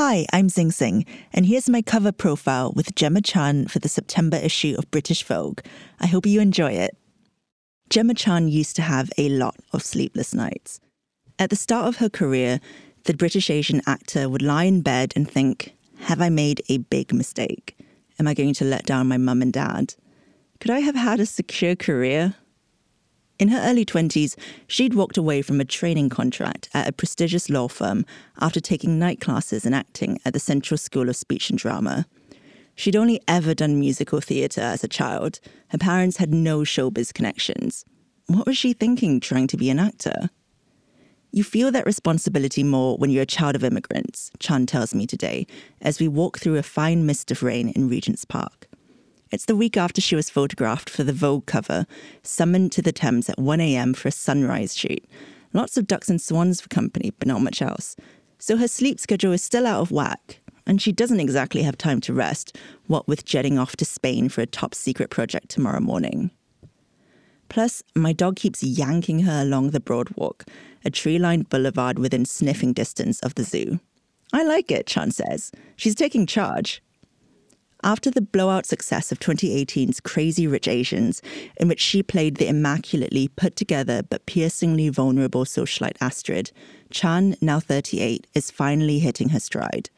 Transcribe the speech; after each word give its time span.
Hi, 0.00 0.26
I'm 0.32 0.48
Zing 0.48 0.70
Tsjeng, 0.70 1.04
and 1.32 1.44
here's 1.44 1.68
my 1.68 1.82
cover 1.82 2.12
profile 2.12 2.72
with 2.76 2.94
Gemma 2.94 3.20
Chan 3.20 3.66
for 3.66 3.80
the 3.80 3.88
September 3.88 4.36
issue 4.36 4.76
of 4.78 4.88
British 4.92 5.24
Vogue. 5.24 5.58
I 5.98 6.06
hope 6.06 6.24
you 6.24 6.40
enjoy 6.40 6.70
it. 6.74 6.96
Gemma 7.90 8.14
Chan 8.14 8.46
used 8.46 8.76
to 8.76 8.82
have 8.82 9.10
a 9.18 9.28
lot 9.28 9.56
of 9.72 9.82
sleepless 9.82 10.32
nights. 10.32 10.78
At 11.40 11.50
the 11.50 11.56
start 11.56 11.88
of 11.88 11.96
her 11.96 12.08
career, 12.08 12.60
the 13.06 13.14
British 13.14 13.50
Asian 13.50 13.82
actor 13.88 14.28
would 14.28 14.40
lie 14.40 14.66
in 14.66 14.82
bed 14.82 15.14
and 15.16 15.28
think, 15.28 15.74
Have 16.02 16.22
I 16.22 16.28
made 16.28 16.62
a 16.68 16.78
big 16.78 17.12
mistake? 17.12 17.76
Am 18.20 18.28
I 18.28 18.34
going 18.34 18.54
to 18.54 18.64
let 18.64 18.86
down 18.86 19.08
my 19.08 19.16
mum 19.16 19.42
and 19.42 19.52
dad? 19.52 19.96
Could 20.60 20.70
I 20.70 20.78
have 20.78 20.94
had 20.94 21.18
a 21.18 21.26
secure 21.26 21.74
career? 21.74 22.36
In 23.38 23.48
her 23.48 23.60
early 23.60 23.84
20s, 23.84 24.36
she'd 24.66 24.94
walked 24.94 25.16
away 25.16 25.42
from 25.42 25.60
a 25.60 25.64
training 25.64 26.08
contract 26.08 26.68
at 26.74 26.88
a 26.88 26.92
prestigious 26.92 27.48
law 27.48 27.68
firm 27.68 28.04
after 28.40 28.60
taking 28.60 28.98
night 28.98 29.20
classes 29.20 29.64
in 29.64 29.72
acting 29.72 30.20
at 30.24 30.32
the 30.32 30.40
Central 30.40 30.76
School 30.76 31.08
of 31.08 31.14
Speech 31.14 31.50
and 31.50 31.58
Drama. 31.58 32.06
She'd 32.74 32.96
only 32.96 33.20
ever 33.28 33.54
done 33.54 33.78
musical 33.78 34.20
theatre 34.20 34.60
as 34.60 34.82
a 34.82 34.88
child. 34.88 35.38
Her 35.68 35.78
parents 35.78 36.16
had 36.16 36.34
no 36.34 36.60
showbiz 36.60 37.14
connections. 37.14 37.84
What 38.26 38.46
was 38.46 38.58
she 38.58 38.72
thinking 38.72 39.20
trying 39.20 39.46
to 39.48 39.56
be 39.56 39.70
an 39.70 39.78
actor? 39.78 40.30
You 41.30 41.44
feel 41.44 41.70
that 41.72 41.86
responsibility 41.86 42.64
more 42.64 42.96
when 42.96 43.10
you're 43.10 43.22
a 43.22 43.26
child 43.26 43.54
of 43.54 43.62
immigrants, 43.62 44.30
Chan 44.38 44.66
tells 44.66 44.94
me 44.94 45.06
today, 45.06 45.46
as 45.80 46.00
we 46.00 46.08
walk 46.08 46.38
through 46.38 46.56
a 46.56 46.62
fine 46.62 47.04
mist 47.04 47.30
of 47.30 47.42
rain 47.42 47.68
in 47.70 47.88
Regent's 47.88 48.24
Park. 48.24 48.67
It's 49.30 49.44
the 49.44 49.56
week 49.56 49.76
after 49.76 50.00
she 50.00 50.16
was 50.16 50.30
photographed 50.30 50.88
for 50.88 51.04
the 51.04 51.12
Vogue 51.12 51.44
cover, 51.44 51.86
summoned 52.22 52.72
to 52.72 52.82
the 52.82 52.92
Thames 52.92 53.28
at 53.28 53.36
1am 53.36 53.94
for 53.94 54.08
a 54.08 54.12
sunrise 54.12 54.74
shoot. 54.74 55.04
Lots 55.52 55.76
of 55.76 55.86
ducks 55.86 56.08
and 56.08 56.20
swans 56.20 56.60
for 56.60 56.68
company, 56.68 57.12
but 57.18 57.28
not 57.28 57.42
much 57.42 57.60
else. 57.60 57.94
So 58.38 58.56
her 58.56 58.68
sleep 58.68 58.98
schedule 58.98 59.32
is 59.32 59.42
still 59.42 59.66
out 59.66 59.80
of 59.80 59.90
whack, 59.90 60.40
and 60.66 60.80
she 60.80 60.92
doesn't 60.92 61.20
exactly 61.20 61.62
have 61.62 61.76
time 61.76 62.00
to 62.02 62.14
rest, 62.14 62.56
what 62.86 63.06
with 63.06 63.24
jetting 63.26 63.58
off 63.58 63.76
to 63.76 63.84
Spain 63.84 64.28
for 64.30 64.40
a 64.40 64.46
top 64.46 64.74
secret 64.74 65.10
project 65.10 65.50
tomorrow 65.50 65.80
morning. 65.80 66.30
Plus, 67.50 67.82
my 67.94 68.12
dog 68.12 68.36
keeps 68.36 68.62
yanking 68.62 69.20
her 69.20 69.42
along 69.42 69.70
the 69.70 69.80
Broadwalk, 69.80 70.46
a 70.84 70.90
tree 70.90 71.18
lined 71.18 71.48
boulevard 71.50 71.98
within 71.98 72.24
sniffing 72.24 72.72
distance 72.72 73.20
of 73.20 73.34
the 73.34 73.44
zoo. 73.44 73.80
I 74.32 74.42
like 74.42 74.70
it, 74.70 74.86
Chan 74.86 75.12
says. 75.12 75.50
She's 75.76 75.94
taking 75.94 76.26
charge. 76.26 76.82
After 77.84 78.10
the 78.10 78.20
blowout 78.20 78.66
success 78.66 79.12
of 79.12 79.20
2018's 79.20 80.00
Crazy 80.00 80.48
Rich 80.48 80.66
Asians, 80.66 81.22
in 81.58 81.68
which 81.68 81.80
she 81.80 82.02
played 82.02 82.36
the 82.36 82.48
immaculately 82.48 83.28
put 83.28 83.54
together 83.54 84.02
but 84.02 84.26
piercingly 84.26 84.88
vulnerable 84.88 85.44
socialite 85.44 85.96
Astrid, 86.00 86.50
Chan, 86.90 87.36
now 87.40 87.60
38, 87.60 88.26
is 88.34 88.50
finally 88.50 88.98
hitting 88.98 89.28
her 89.28 89.38
stride. 89.38 89.90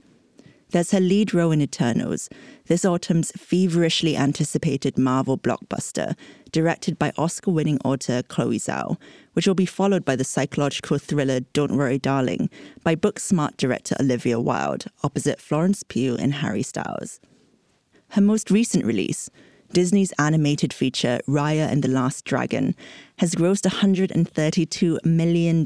There's 0.73 0.91
her 0.91 1.01
lead 1.01 1.33
role 1.33 1.53
in 1.53 1.63
Eternals, 1.63 2.29
this 2.67 2.85
autumn's 2.85 3.33
feverishly 3.33 4.15
anticipated 4.15 4.99
Marvel 4.99 5.39
blockbuster, 5.39 6.15
directed 6.53 6.99
by 6.99 7.13
Oscar 7.17 7.51
winning 7.51 7.79
author 7.83 8.23
Chloe 8.23 8.59
Zhao, 8.59 8.99
which 9.33 9.47
will 9.47 9.55
be 9.55 9.67
followed 9.67 10.05
by 10.05 10.17
the 10.17 10.23
psychological 10.23 10.99
thriller 10.99 11.41
Don't 11.55 11.77
Worry 11.77 11.99
Darling 11.99 12.51
by 12.85 12.95
Booksmart 12.95 13.57
director 13.57 13.97
Olivia 13.99 14.39
Wilde, 14.39 14.85
opposite 15.03 15.41
Florence 15.41 15.83
Pugh 15.83 16.17
and 16.17 16.35
Harry 16.35 16.63
Styles. 16.63 17.21
Her 18.11 18.21
most 18.21 18.51
recent 18.51 18.85
release, 18.85 19.31
Disney's 19.73 20.13
animated 20.19 20.73
feature 20.73 21.21
Raya 21.29 21.71
and 21.71 21.83
the 21.83 21.89
Last 21.89 22.25
Dragon, 22.25 22.75
has 23.19 23.37
grossed 23.37 23.71
$132 23.71 25.05
million 25.05 25.61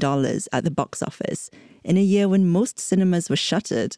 at 0.51 0.63
the 0.63 0.71
box 0.71 1.01
office 1.01 1.49
in 1.83 1.97
a 1.97 2.01
year 2.01 2.27
when 2.27 2.47
most 2.47 2.79
cinemas 2.79 3.31
were 3.31 3.35
shuttered. 3.35 3.97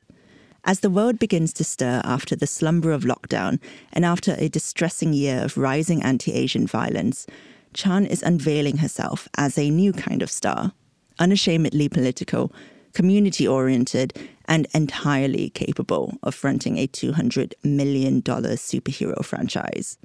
As 0.64 0.80
the 0.80 0.90
world 0.90 1.20
begins 1.20 1.52
to 1.54 1.66
stir 1.66 2.02
after 2.06 2.38
the 2.38 2.48
slumber 2.48 2.92
of 2.94 3.04
lockdown 3.04 3.60
and 3.92 4.06
after 4.06 4.36
a 4.38 4.48
distressing 4.48 5.12
year 5.12 5.44
of 5.44 5.58
rising 5.58 6.02
anti 6.02 6.32
Asian 6.32 6.68
violence, 6.68 7.28
Chan 7.74 8.06
is 8.06 8.24
unveiling 8.24 8.78
herself 8.78 9.28
as 9.38 9.58
a 9.58 9.70
new 9.70 9.92
kind 9.92 10.22
of 10.22 10.32
star, 10.32 10.72
unashamedly 11.20 11.90
political, 11.90 12.54
community 12.94 13.46
oriented, 13.46 14.18
and 14.48 14.68
entirely 14.74 15.50
capable 15.50 16.18
of 16.24 16.36
fronting 16.36 16.78
a 16.78 16.88
$200 16.88 17.54
million 17.64 18.22
superhero 18.22 19.24
franchise. 19.24 19.98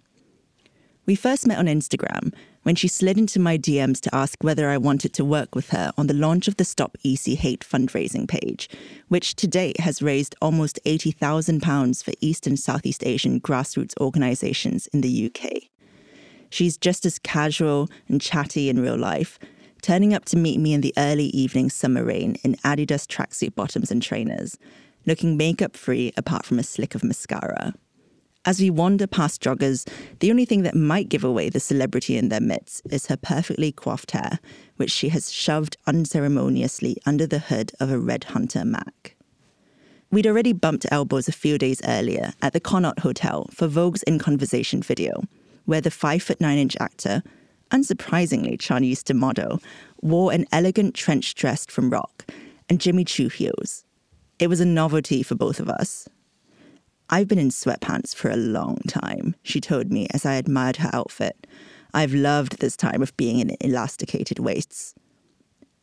We 1.04 1.16
first 1.16 1.48
met 1.48 1.58
on 1.58 1.66
Instagram 1.66 2.32
when 2.62 2.76
she 2.76 2.86
slid 2.86 3.18
into 3.18 3.40
my 3.40 3.58
DMs 3.58 4.00
to 4.02 4.14
ask 4.14 4.38
whether 4.42 4.68
I 4.68 4.78
wanted 4.78 5.12
to 5.14 5.24
work 5.24 5.54
with 5.54 5.70
her 5.70 5.92
on 5.98 6.06
the 6.06 6.14
launch 6.14 6.46
of 6.46 6.56
the 6.58 6.64
Stop 6.64 6.96
EC 7.04 7.36
Hate 7.36 7.66
fundraising 7.68 8.28
page, 8.28 8.68
which 9.08 9.34
to 9.36 9.48
date 9.48 9.80
has 9.80 10.00
raised 10.00 10.36
almost 10.40 10.78
£80,000 10.86 12.04
for 12.04 12.12
East 12.20 12.46
and 12.46 12.58
Southeast 12.58 13.04
Asian 13.04 13.40
grassroots 13.40 13.96
organisations 14.00 14.86
in 14.88 15.00
the 15.00 15.26
UK. 15.26 15.62
She's 16.50 16.76
just 16.76 17.04
as 17.04 17.18
casual 17.18 17.88
and 18.08 18.20
chatty 18.20 18.68
in 18.68 18.80
real 18.80 18.98
life, 18.98 19.40
turning 19.82 20.14
up 20.14 20.24
to 20.26 20.36
meet 20.36 20.60
me 20.60 20.72
in 20.72 20.80
the 20.80 20.94
early 20.96 21.26
evening 21.26 21.68
summer 21.68 22.04
rain 22.04 22.36
in 22.44 22.54
Adidas 22.64 23.06
tracksuit 23.06 23.54
bottoms 23.54 23.90
and 23.90 24.00
trainers, 24.00 24.56
looking 25.06 25.36
makeup 25.36 25.76
free 25.76 26.12
apart 26.16 26.46
from 26.46 26.58
a 26.58 26.62
slick 26.62 26.94
of 26.94 27.04
mascara. 27.04 27.74
As 28.44 28.60
we 28.60 28.70
wander 28.70 29.06
past 29.06 29.42
joggers, 29.42 29.88
the 30.20 30.30
only 30.30 30.44
thing 30.44 30.62
that 30.62 30.74
might 30.74 31.08
give 31.08 31.22
away 31.22 31.48
the 31.48 31.60
celebrity 31.60 32.16
in 32.16 32.28
their 32.28 32.40
midst 32.40 32.82
is 32.90 33.06
her 33.06 33.16
perfectly 33.16 33.70
coiffed 33.70 34.12
hair, 34.12 34.40
which 34.76 34.90
she 34.90 35.10
has 35.10 35.30
shoved 35.30 35.76
unceremoniously 35.86 36.96
under 37.06 37.26
the 37.26 37.38
hood 37.38 37.72
of 37.78 37.90
a 37.90 37.98
Red 37.98 38.24
Hunter 38.24 38.64
Mac. 38.64 39.16
We'd 40.10 40.26
already 40.26 40.52
bumped 40.52 40.86
elbows 40.90 41.28
a 41.28 41.32
few 41.32 41.56
days 41.56 41.80
earlier 41.84 42.32
at 42.42 42.52
the 42.52 42.60
Connaught 42.60 43.00
Hotel 43.00 43.48
for 43.52 43.68
Vogue's 43.68 44.02
In 44.04 44.18
Conversation 44.18 44.82
video, 44.82 45.22
where 45.64 45.80
the 45.80 45.90
5 45.90 46.22
foot 46.22 46.40
9 46.40 46.58
inch 46.58 46.76
actor 46.80 47.22
unsurprisingly, 47.72 48.58
Chan 48.60 48.84
used 48.84 49.06
to 49.06 49.14
model, 49.14 49.60
wore 50.00 50.32
an 50.32 50.46
elegant 50.52 50.94
trench 50.94 51.34
dress 51.34 51.66
from 51.66 51.90
Rock 51.90 52.30
and 52.68 52.80
Jimmy 52.80 53.04
Choo 53.04 53.28
heels. 53.28 53.84
It 54.38 54.48
was 54.48 54.60
a 54.60 54.66
novelty 54.66 55.22
for 55.22 55.34
both 55.34 55.58
of 55.58 55.68
us. 55.68 56.08
I've 57.10 57.28
been 57.28 57.38
in 57.38 57.48
sweatpants 57.48 58.14
for 58.14 58.30
a 58.30 58.36
long 58.36 58.78
time, 58.88 59.34
she 59.42 59.60
told 59.60 59.90
me 59.90 60.06
as 60.14 60.24
I 60.24 60.34
admired 60.34 60.76
her 60.76 60.90
outfit. 60.92 61.46
I've 61.94 62.14
loved 62.14 62.58
this 62.58 62.76
time 62.76 63.02
of 63.02 63.16
being 63.16 63.40
in 63.40 63.56
elasticated 63.60 64.38
waists. 64.38 64.94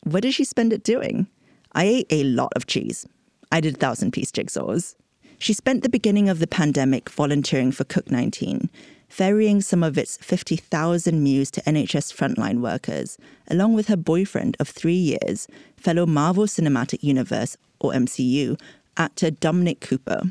What 0.02 0.22
did 0.22 0.34
she 0.34 0.44
spend 0.44 0.72
it 0.72 0.82
doing? 0.82 1.28
I 1.72 1.84
ate 1.84 2.06
a 2.10 2.24
lot 2.24 2.52
of 2.56 2.66
cheese. 2.66 3.06
I 3.52 3.60
did 3.60 3.78
thousand 3.78 4.12
piece 4.12 4.32
jigsaws. 4.32 4.96
She 5.38 5.52
spent 5.52 5.82
the 5.82 5.88
beginning 5.88 6.28
of 6.28 6.38
the 6.38 6.46
pandemic 6.46 7.08
volunteering 7.08 7.72
for 7.72 7.84
Cook 7.84 8.10
19 8.10 8.68
ferrying 9.10 9.60
some 9.60 9.82
of 9.82 9.98
its 9.98 10.16
50,000 10.18 11.22
meals 11.22 11.50
to 11.50 11.60
NHS 11.62 12.14
frontline 12.14 12.60
workers, 12.60 13.18
along 13.48 13.74
with 13.74 13.88
her 13.88 13.96
boyfriend 13.96 14.56
of 14.60 14.68
three 14.68 14.94
years, 14.94 15.48
fellow 15.76 16.06
Marvel 16.06 16.44
Cinematic 16.44 17.02
Universe, 17.02 17.56
or 17.80 17.92
MCU, 17.92 18.58
actor 18.96 19.30
Dominic 19.30 19.80
Cooper. 19.80 20.22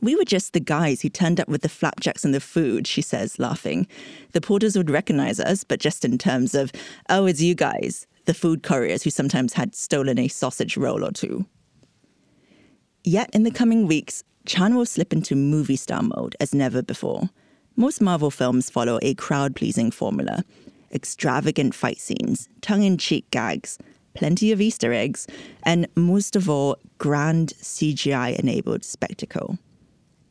We 0.00 0.16
were 0.16 0.24
just 0.24 0.54
the 0.54 0.60
guys 0.60 1.02
who 1.02 1.08
turned 1.08 1.38
up 1.38 1.46
with 1.46 1.60
the 1.60 1.68
flapjacks 1.68 2.24
and 2.24 2.34
the 2.34 2.40
food, 2.40 2.86
she 2.86 3.02
says, 3.02 3.38
laughing. 3.38 3.86
The 4.32 4.40
porters 4.40 4.76
would 4.76 4.90
recognize 4.90 5.38
us, 5.38 5.62
but 5.62 5.78
just 5.78 6.04
in 6.04 6.18
terms 6.18 6.54
of, 6.54 6.72
oh, 7.10 7.26
it's 7.26 7.42
you 7.42 7.54
guys, 7.54 8.06
the 8.24 8.34
food 8.34 8.62
couriers 8.62 9.02
who 9.02 9.10
sometimes 9.10 9.52
had 9.52 9.74
stolen 9.74 10.18
a 10.18 10.28
sausage 10.28 10.76
roll 10.76 11.04
or 11.04 11.12
two. 11.12 11.44
Yet 13.04 13.30
in 13.34 13.42
the 13.42 13.50
coming 13.50 13.86
weeks, 13.86 14.24
Chan 14.46 14.74
will 14.74 14.86
slip 14.86 15.12
into 15.12 15.36
movie 15.36 15.76
star 15.76 16.02
mode 16.02 16.34
as 16.40 16.54
never 16.54 16.82
before. 16.82 17.28
Most 17.76 18.00
Marvel 18.00 18.30
films 18.30 18.70
follow 18.70 19.00
a 19.02 19.14
crowd 19.14 19.56
pleasing 19.56 19.90
formula 19.90 20.44
extravagant 20.92 21.74
fight 21.74 21.98
scenes, 21.98 22.48
tongue 22.60 22.84
in 22.84 22.96
cheek 22.96 23.28
gags, 23.32 23.78
plenty 24.14 24.52
of 24.52 24.60
Easter 24.60 24.92
eggs, 24.92 25.26
and 25.64 25.88
most 25.96 26.36
of 26.36 26.48
all, 26.48 26.76
grand 26.98 27.52
CGI 27.60 28.38
enabled 28.38 28.84
spectacle. 28.84 29.58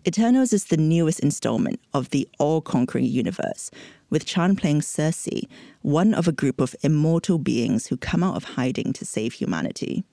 Eternals 0.07 0.54
is 0.54 0.66
the 0.66 0.78
newest 0.78 1.19
installment 1.19 1.81
of 1.94 2.12
the 2.12 2.30
all 2.40 2.62
conquering 2.62 3.04
universe, 3.04 3.72
with 4.10 4.25
Chan 4.25 4.56
playing 4.56 4.80
Sersi, 4.80 5.50
one 5.81 6.13
of 6.13 6.30
a 6.30 6.31
group 6.31 6.62
of 6.62 6.78
immortal 6.81 7.39
beings 7.39 7.88
who 7.88 7.98
come 7.98 8.24
out 8.24 8.38
of 8.38 8.56
hiding 8.56 8.94
to 8.94 9.04
save 9.04 9.34
humanity. 9.34 10.06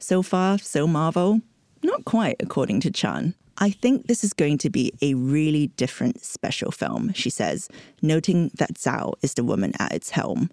So 0.00 0.22
far, 0.22 0.56
so 0.56 0.86
Marvel? 0.86 1.42
Not 1.82 2.06
quite, 2.06 2.36
according 2.40 2.80
to 2.80 2.90
Chan. 2.90 3.34
I 3.62 3.70
think 3.70 4.08
this 4.08 4.24
is 4.24 4.32
going 4.32 4.58
to 4.58 4.70
be 4.70 4.92
a 5.00 5.14
really 5.14 5.68
different 5.68 6.24
special 6.24 6.72
film, 6.72 7.12
she 7.12 7.30
says, 7.30 7.68
noting 8.02 8.50
that 8.58 8.74
Zhao 8.74 9.12
is 9.22 9.34
the 9.34 9.44
woman 9.44 9.72
at 9.78 9.92
its 9.92 10.10
helm. 10.10 10.50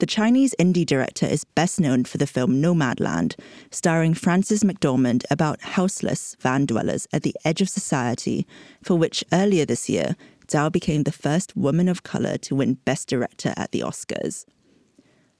The 0.00 0.06
Chinese 0.06 0.56
indie 0.58 0.84
director 0.84 1.26
is 1.26 1.44
best 1.44 1.78
known 1.78 2.02
for 2.02 2.18
the 2.18 2.26
film 2.26 2.60
Nomadland, 2.60 3.38
starring 3.70 4.12
Frances 4.12 4.64
McDormand 4.64 5.22
about 5.30 5.60
houseless 5.60 6.34
van 6.40 6.66
dwellers 6.66 7.06
at 7.12 7.22
the 7.22 7.36
edge 7.44 7.60
of 7.60 7.68
society, 7.68 8.44
for 8.82 8.96
which 8.96 9.22
earlier 9.32 9.64
this 9.64 9.88
year, 9.88 10.16
Zhao 10.48 10.72
became 10.72 11.04
the 11.04 11.12
first 11.12 11.56
woman 11.56 11.88
of 11.88 12.02
color 12.02 12.38
to 12.38 12.56
win 12.56 12.74
Best 12.84 13.06
Director 13.06 13.54
at 13.56 13.70
the 13.70 13.82
Oscars. 13.82 14.46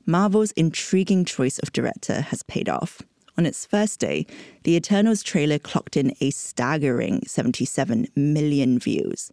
Marvel's 0.06 0.52
intriguing 0.52 1.24
choice 1.24 1.58
of 1.58 1.72
director 1.72 2.20
has 2.20 2.44
paid 2.44 2.68
off 2.68 3.02
On 3.38 3.46
its 3.46 3.66
first 3.66 4.00
day, 4.00 4.26
the 4.64 4.76
Eternals 4.76 5.22
trailer 5.22 5.58
clocked 5.58 5.96
in 5.96 6.14
a 6.20 6.30
staggering 6.30 7.22
77 7.26 8.08
million 8.14 8.78
views. 8.78 9.32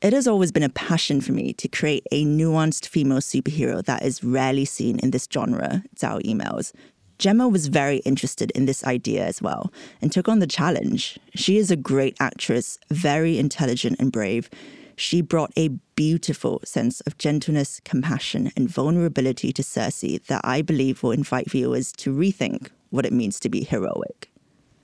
It 0.00 0.12
has 0.12 0.28
always 0.28 0.52
been 0.52 0.62
a 0.62 0.68
passion 0.68 1.20
for 1.20 1.32
me 1.32 1.52
to 1.54 1.66
create 1.66 2.06
a 2.12 2.24
nuanced 2.24 2.86
female 2.86 3.18
superhero 3.18 3.84
that 3.84 4.04
is 4.04 4.22
rarely 4.22 4.64
seen 4.64 5.00
in 5.00 5.10
this 5.10 5.26
genre, 5.32 5.82
Zhao 5.96 6.22
emails. 6.22 6.72
Gemma 7.18 7.48
was 7.48 7.66
very 7.66 7.96
interested 7.98 8.52
in 8.52 8.66
this 8.66 8.84
idea 8.84 9.26
as 9.26 9.42
well 9.42 9.72
and 10.00 10.12
took 10.12 10.28
on 10.28 10.38
the 10.38 10.46
challenge. 10.46 11.18
She 11.34 11.58
is 11.58 11.72
a 11.72 11.76
great 11.76 12.16
actress, 12.20 12.78
very 12.90 13.38
intelligent 13.38 13.98
and 13.98 14.12
brave. 14.12 14.48
She 14.94 15.20
brought 15.20 15.52
a 15.56 15.68
beautiful 15.96 16.60
sense 16.64 17.00
of 17.00 17.18
gentleness, 17.18 17.80
compassion, 17.84 18.52
and 18.56 18.68
vulnerability 18.70 19.52
to 19.52 19.62
Sersi 19.62 20.24
that 20.26 20.42
I 20.44 20.62
believe 20.62 21.02
will 21.02 21.10
invite 21.10 21.50
viewers 21.50 21.90
to 21.92 22.14
rethink 22.14 22.68
what 22.90 23.06
it 23.06 23.12
means 23.12 23.40
to 23.40 23.48
be 23.48 23.64
heroic. 23.64 24.30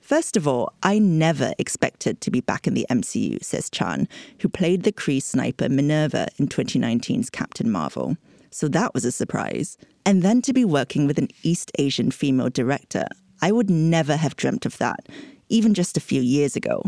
First 0.05 0.37
of 0.37 0.47
all, 0.47 0.71
I 0.83 0.99
never 0.99 1.53
expected 1.57 2.21
to 2.21 2.29
be 2.29 2.39
back 2.39 2.67
in 2.67 2.75
the 2.75 2.85
MCU, 2.91 3.43
says 3.43 3.71
Chan, 3.71 4.07
who 4.39 4.47
played 4.47 4.83
the 4.83 4.91
Kree 4.91 5.21
sniper 5.21 5.67
Minerva 5.67 6.27
in 6.37 6.47
2019's 6.47 7.31
Captain 7.31 7.71
Marvel. 7.71 8.15
So 8.51 8.67
that 8.67 8.93
was 8.93 9.03
a 9.03 9.11
surprise. 9.11 9.79
And 10.05 10.21
then 10.21 10.43
to 10.43 10.53
be 10.53 10.63
working 10.63 11.07
with 11.07 11.17
an 11.17 11.29
East 11.41 11.71
Asian 11.79 12.11
female 12.11 12.49
director, 12.49 13.07
I 13.41 13.51
would 13.51 13.69
never 13.69 14.15
have 14.15 14.35
dreamt 14.35 14.67
of 14.67 14.77
that, 14.77 15.09
even 15.49 15.73
just 15.73 15.97
a 15.97 16.01
few 16.01 16.21
years 16.21 16.55
ago. 16.55 16.83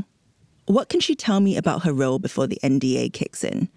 What 0.68 0.90
can 0.90 1.00
she 1.00 1.16
tell 1.16 1.40
me 1.40 1.58
about 1.58 1.84
her 1.84 1.94
role 1.94 2.20
before 2.20 2.46
the 2.46 2.60
NDA 2.64 3.14
kicks 3.14 3.44
in? 3.44 3.68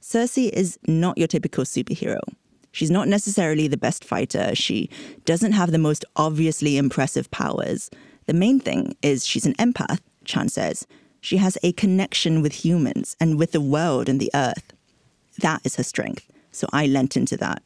Sersi 0.00 0.48
is 0.50 0.78
not 0.86 1.18
your 1.18 1.26
typical 1.26 1.64
superhero. 1.64 2.20
She's 2.76 2.90
not 2.90 3.08
necessarily 3.08 3.68
the 3.68 3.78
best 3.78 4.04
fighter. 4.04 4.54
She 4.54 4.90
doesn't 5.24 5.52
have 5.52 5.72
the 5.72 5.78
most 5.78 6.04
obviously 6.14 6.76
impressive 6.76 7.30
powers. 7.30 7.88
The 8.26 8.34
main 8.34 8.60
thing 8.60 8.94
is 9.00 9.26
she's 9.26 9.46
an 9.46 9.54
empath, 9.54 10.00
Chan 10.26 10.50
says. 10.50 10.86
She 11.22 11.38
has 11.38 11.56
a 11.62 11.72
connection 11.72 12.42
with 12.42 12.66
humans 12.66 13.16
and 13.18 13.38
with 13.38 13.52
the 13.52 13.62
world 13.62 14.10
and 14.10 14.20
the 14.20 14.30
earth. 14.34 14.74
That 15.38 15.62
is 15.64 15.76
her 15.76 15.82
strength, 15.82 16.30
so 16.52 16.66
I 16.70 16.84
lent 16.84 17.16
into 17.16 17.38
that. 17.38 17.62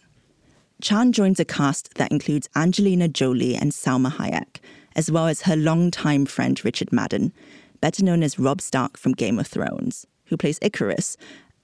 Chan 0.80 1.10
joins 1.10 1.40
a 1.40 1.44
cast 1.44 1.94
that 1.94 2.12
includes 2.12 2.48
Angelina 2.54 3.08
Jolie 3.08 3.56
and 3.56 3.72
Salma 3.72 4.12
Hayek, 4.12 4.60
as 4.94 5.10
well 5.10 5.26
as 5.26 5.42
her 5.42 5.56
longtime 5.56 6.24
friend 6.24 6.64
Richard 6.64 6.92
Madden, 6.92 7.32
better 7.80 8.04
known 8.04 8.22
as 8.22 8.38
Robb 8.38 8.60
Stark 8.60 8.96
from 8.96 9.14
Game 9.14 9.40
of 9.40 9.48
Thrones, 9.48 10.06
who 10.26 10.36
plays 10.36 10.60
Icarus, 10.62 11.16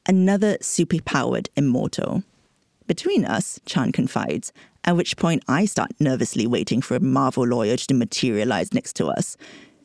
another 0.04 0.58
superpowered 0.58 1.46
immortal. 1.54 2.24
Between 2.86 3.24
us, 3.24 3.60
Chan 3.66 3.92
confides, 3.92 4.52
at 4.84 4.96
which 4.96 5.16
point 5.16 5.42
I 5.48 5.64
start 5.64 5.90
nervously 5.98 6.46
waiting 6.46 6.80
for 6.80 6.96
a 6.96 7.00
Marvel 7.00 7.46
lawyer 7.46 7.76
to 7.76 7.94
materialize 7.94 8.72
next 8.72 8.94
to 8.96 9.06
us. 9.06 9.36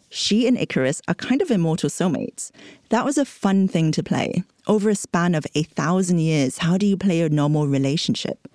She 0.10 0.46
and 0.46 0.58
Icarus 0.58 1.02
are 1.08 1.16
kind 1.16 1.42
of 1.42 1.50
immortal 1.50 1.90
soulmates. 1.90 2.52
That 2.90 3.06
was 3.06 3.18
a 3.18 3.26
fun 3.26 3.68
thing 3.68 3.92
to 3.94 4.04
play. 4.04 4.44
Over 4.68 4.90
a 4.90 4.96
span 4.96 5.34
of 5.34 5.48
a 5.56 5.64
thousand 5.64 6.20
years, 6.20 6.60
how 6.60 6.78
do 6.78 6.86
you 6.86 6.98
play 6.98 7.22
a 7.22 7.30
normal 7.30 7.68
relationship? 7.68 8.48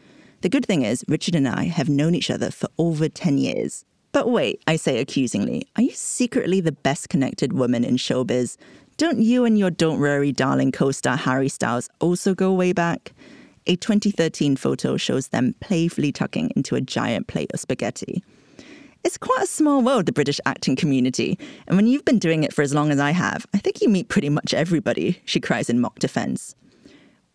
The 0.42 0.48
good 0.48 0.66
thing 0.66 0.82
is, 0.82 1.04
Richard 1.08 1.34
and 1.34 1.48
I 1.48 1.64
have 1.64 1.88
known 1.88 2.14
each 2.14 2.30
other 2.30 2.50
for 2.50 2.68
over 2.78 3.08
10 3.08 3.38
years. 3.38 3.84
But 4.12 4.30
wait, 4.30 4.62
I 4.66 4.76
say 4.76 5.00
accusingly, 5.00 5.66
are 5.76 5.82
you 5.82 5.90
secretly 5.90 6.60
the 6.60 6.72
best 6.72 7.08
connected 7.08 7.52
woman 7.52 7.84
in 7.84 7.96
showbiz? 7.96 8.56
Don't 8.96 9.18
you 9.18 9.44
and 9.44 9.58
your 9.58 9.70
Don't 9.70 9.98
Worry 9.98 10.32
Darling 10.32 10.72
co 10.72 10.90
star 10.90 11.16
Harry 11.16 11.48
Styles 11.48 11.90
also 12.00 12.34
go 12.34 12.52
way 12.52 12.72
back? 12.72 13.12
A 13.68 13.74
2013 13.74 14.54
photo 14.54 14.96
shows 14.96 15.28
them 15.28 15.54
playfully 15.60 16.12
tucking 16.12 16.52
into 16.54 16.76
a 16.76 16.80
giant 16.80 17.26
plate 17.26 17.50
of 17.52 17.58
spaghetti. 17.58 18.22
It's 19.02 19.18
quite 19.18 19.42
a 19.42 19.46
small 19.46 19.82
world, 19.82 20.06
the 20.06 20.12
British 20.12 20.40
acting 20.46 20.76
community, 20.76 21.38
and 21.66 21.76
when 21.76 21.86
you've 21.86 22.04
been 22.04 22.18
doing 22.18 22.44
it 22.44 22.52
for 22.52 22.62
as 22.62 22.74
long 22.74 22.92
as 22.92 23.00
I 23.00 23.10
have, 23.10 23.46
I 23.54 23.58
think 23.58 23.80
you 23.80 23.88
meet 23.88 24.08
pretty 24.08 24.28
much 24.28 24.54
everybody, 24.54 25.20
she 25.24 25.40
cries 25.40 25.68
in 25.68 25.80
mock 25.80 25.98
defense. 25.98 26.54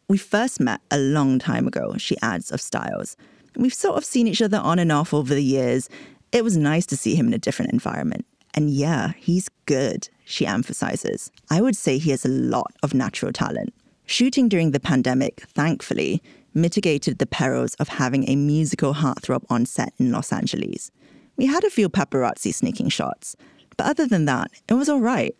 We 0.07 0.17
first 0.17 0.59
met 0.59 0.81
a 0.89 0.97
long 0.97 1.39
time 1.39 1.67
ago, 1.67 1.95
she 1.97 2.17
adds 2.21 2.51
of 2.51 2.61
Styles. 2.61 3.17
We've 3.55 3.73
sort 3.73 3.97
of 3.97 4.05
seen 4.05 4.27
each 4.27 4.41
other 4.41 4.57
on 4.57 4.79
and 4.79 4.91
off 4.91 5.13
over 5.13 5.33
the 5.33 5.43
years. 5.43 5.89
It 6.31 6.45
was 6.45 6.55
nice 6.55 6.85
to 6.87 6.97
see 6.97 7.15
him 7.15 7.27
in 7.27 7.33
a 7.33 7.37
different 7.37 7.73
environment. 7.73 8.25
And 8.53 8.69
yeah, 8.69 9.13
he's 9.17 9.49
good, 9.65 10.09
she 10.23 10.45
emphasizes. 10.45 11.31
I 11.49 11.61
would 11.61 11.75
say 11.75 11.97
he 11.97 12.11
has 12.11 12.25
a 12.25 12.29
lot 12.29 12.73
of 12.83 12.93
natural 12.93 13.33
talent. 13.33 13.73
Shooting 14.11 14.49
during 14.49 14.71
the 14.71 14.79
pandemic, 14.81 15.39
thankfully, 15.55 16.21
mitigated 16.53 17.17
the 17.17 17.25
perils 17.25 17.75
of 17.75 17.87
having 17.87 18.27
a 18.27 18.35
musical 18.35 18.95
heartthrob 18.95 19.45
on 19.49 19.65
set 19.65 19.93
in 19.99 20.11
Los 20.11 20.33
Angeles. 20.33 20.91
We 21.37 21.45
had 21.45 21.63
a 21.63 21.69
few 21.69 21.87
paparazzi 21.87 22.53
sneaking 22.53 22.89
shots, 22.89 23.37
but 23.77 23.87
other 23.87 24.05
than 24.05 24.25
that, 24.25 24.51
it 24.67 24.73
was 24.73 24.89
all 24.89 24.99
right. 24.99 25.33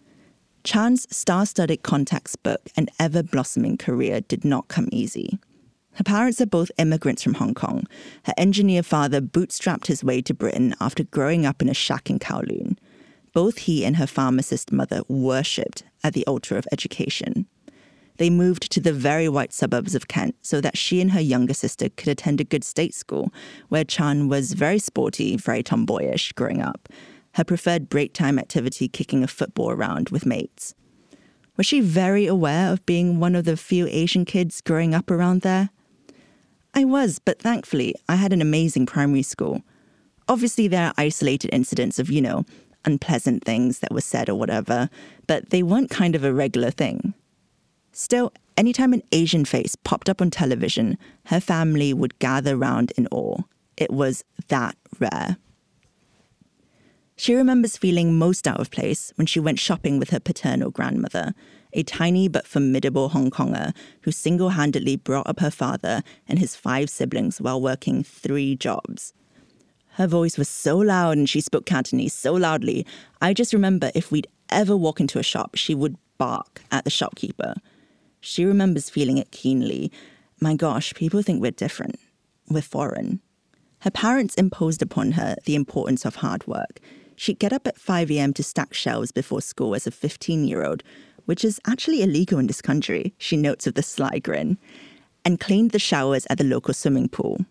Chan's 0.64 1.06
star 1.14 1.46
studded 1.46 1.84
contacts 1.84 2.38
book 2.38 2.62
and 2.78 2.90
ever 2.98 3.22
blossoming 3.22 3.76
career 3.76 4.22
did 4.22 4.46
not 4.46 4.70
come 4.70 4.88
easy. 4.94 5.38
Her 5.96 6.06
parents 6.06 6.40
are 6.40 6.46
both 6.46 6.72
immigrants 6.78 7.24
from 7.24 7.34
Hong 7.34 7.54
Kong. 7.54 7.88
Her 8.24 8.34
engineer 8.38 8.84
father 8.84 9.20
bootstrapped 9.20 9.88
his 9.88 10.02
way 10.02 10.22
to 10.22 10.34
Britain 10.34 10.76
after 10.80 11.04
growing 11.04 11.46
up 11.46 11.62
in 11.62 11.68
a 11.68 11.74
shack 11.74 12.10
in 12.10 12.20
Kowloon. 12.20 12.78
Both 13.34 13.58
he 13.58 13.84
and 13.84 13.98
her 13.98 14.08
pharmacist 14.08 14.72
mother 14.72 15.02
worshipped 15.10 15.84
at 16.06 16.14
the 16.14 16.26
altar 16.26 16.56
of 16.56 16.66
education 16.72 17.48
they 18.22 18.30
moved 18.30 18.72
to 18.72 18.80
the 18.80 18.94
very 18.94 19.28
white 19.28 19.52
suburbs 19.52 19.96
of 19.96 20.08
Kent 20.08 20.36
so 20.44 20.62
that 20.62 20.78
she 20.78 21.02
and 21.02 21.10
her 21.14 21.20
younger 21.20 21.56
sister 21.56 21.90
could 21.90 22.08
attend 22.08 22.40
a 22.40 22.44
good 22.44 22.64
state 22.64 22.94
school, 22.94 23.34
where 23.70 23.84
Chan 23.84 24.30
was 24.30 24.54
very 24.54 24.78
sporty, 24.78 25.38
very 25.38 25.64
tomboyish 25.64 26.32
growing 26.34 26.62
up, 26.62 26.88
her 27.34 27.44
preferred 27.44 27.90
break 27.90 28.14
time 28.14 28.38
activity 28.38 28.88
kicking 28.88 29.24
a 29.24 29.28
football 29.28 29.72
around 29.72 30.10
with 30.10 30.28
mates. 30.28 30.76
Was 31.58 31.66
she 31.66 31.82
very 31.82 32.28
aware 32.28 32.72
of 32.72 32.86
being 32.86 33.20
one 33.20 33.34
of 33.34 33.46
the 33.46 33.58
few 33.58 33.88
Asian 33.88 34.24
kids 34.24 34.62
growing 34.62 34.94
up 34.94 35.10
around 35.10 35.42
there? 35.42 35.72
I 36.76 36.86
was, 36.86 37.18
but 37.18 37.42
thankfully, 37.42 37.96
I 38.08 38.18
had 38.18 38.34
an 38.34 38.42
amazing 38.42 38.86
primary 38.86 39.24
school. 39.24 39.64
Obviously, 40.28 40.68
there 40.68 40.90
are 40.90 40.94
isolated 40.96 41.50
incidents 41.52 41.98
of, 41.98 42.12
you 42.12 42.22
know, 42.22 42.46
unpleasant 42.86 43.44
things 43.44 43.80
that 43.80 43.92
were 43.92 44.00
said 44.00 44.30
or 44.30 44.36
whatever, 44.36 44.92
but 45.26 45.50
they 45.50 45.64
weren't 45.64 45.90
kind 45.90 46.14
of 46.14 46.24
a 46.24 46.32
regular 46.32 46.70
thing. 46.70 47.16
Still, 47.92 48.32
anytime 48.56 48.94
an 48.94 49.04
Asian 49.12 49.46
face 49.46 49.76
popped 49.76 50.10
up 50.10 50.22
on 50.22 50.30
television, 50.30 50.98
her 51.26 51.40
family 51.40 51.94
would 51.94 52.20
gather 52.20 52.56
round 52.56 52.92
in 52.98 53.08
awe. 53.12 53.42
It 53.76 53.92
was 53.92 54.24
that 54.48 54.76
rare. 55.00 55.38
She 57.18 57.36
remembers 57.36 57.78
feeling 57.78 58.18
most 58.18 58.48
out 58.48 58.60
of 58.60 58.72
place 58.72 59.12
when 59.16 59.28
she 59.28 59.40
went 59.40 59.60
shopping 59.60 60.00
with 60.00 60.10
her 60.10 60.20
paternal 60.20 60.72
grandmother, 60.72 61.34
a 61.74 61.84
tiny 61.84 62.28
but 62.28 62.48
formidable 62.48 63.10
Hong 63.10 63.30
Konger 63.30 63.76
who 64.02 64.12
single 64.12 64.50
handedly 64.50 64.96
brought 64.96 65.28
up 65.28 65.40
her 65.40 65.52
father 65.52 66.02
and 66.28 66.40
his 66.40 66.56
five 66.56 66.90
siblings 66.90 67.40
while 67.40 67.62
working 67.62 68.04
three 68.04 68.56
jobs. 68.56 69.14
Her 69.96 70.08
voice 70.08 70.38
was 70.38 70.50
so 70.50 70.78
loud 70.78 71.18
and 71.18 71.30
she 71.30 71.42
spoke 71.42 71.66
Cantonese 71.66 72.14
so 72.14 72.34
loudly, 72.34 72.86
I 73.22 73.34
just 73.34 73.54
remember 73.54 73.92
if 73.94 74.12
we'd 74.12 74.28
ever 74.50 74.76
walk 74.76 75.00
into 75.00 75.20
a 75.20 75.24
shop, 75.24 75.56
she 75.56 75.76
would 75.76 75.98
bark 76.18 76.62
at 76.72 76.86
the 76.86 76.90
shopkeeper. 76.90 77.56
She 78.22 78.46
remembers 78.46 78.90
feeling 78.90 79.18
it 79.18 79.32
keenly. 79.32 79.92
My 80.40 80.56
gosh, 80.56 80.94
people 80.94 81.22
think 81.22 81.42
we're 81.42 81.52
different. 81.52 82.00
We're 82.48 82.62
foreign. 82.62 83.20
Her 83.80 83.92
parents 83.92 84.36
imposed 84.36 84.84
upon 84.84 85.14
her 85.14 85.36
the 85.46 85.56
importance 85.56 86.06
of 86.06 86.18
hard 86.18 86.46
work. 86.46 86.80
She'd 87.16 87.40
get 87.40 87.52
up 87.52 87.68
at 87.68 87.80
5 87.80 88.12
a.m. 88.12 88.34
to 88.34 88.44
stack 88.44 88.74
shelves 88.74 89.12
before 89.12 89.42
school 89.42 89.74
as 89.76 89.88
a 89.88 89.92
15 89.92 90.48
year 90.48 90.64
old, 90.64 90.84
which 91.26 91.44
is 91.44 91.60
actually 91.66 92.04
illegal 92.04 92.40
in 92.40 92.48
this 92.48 92.62
country, 92.62 93.14
she 93.18 93.38
notes 93.38 93.66
with 93.66 93.78
a 93.78 93.84
sly 93.84 94.20
grin, 94.20 94.58
and 95.26 95.40
cleaned 95.40 95.72
the 95.72 95.80
showers 95.80 96.28
at 96.30 96.38
the 96.38 96.44
local 96.44 96.74
swimming 96.74 97.10
pool. 97.10 97.46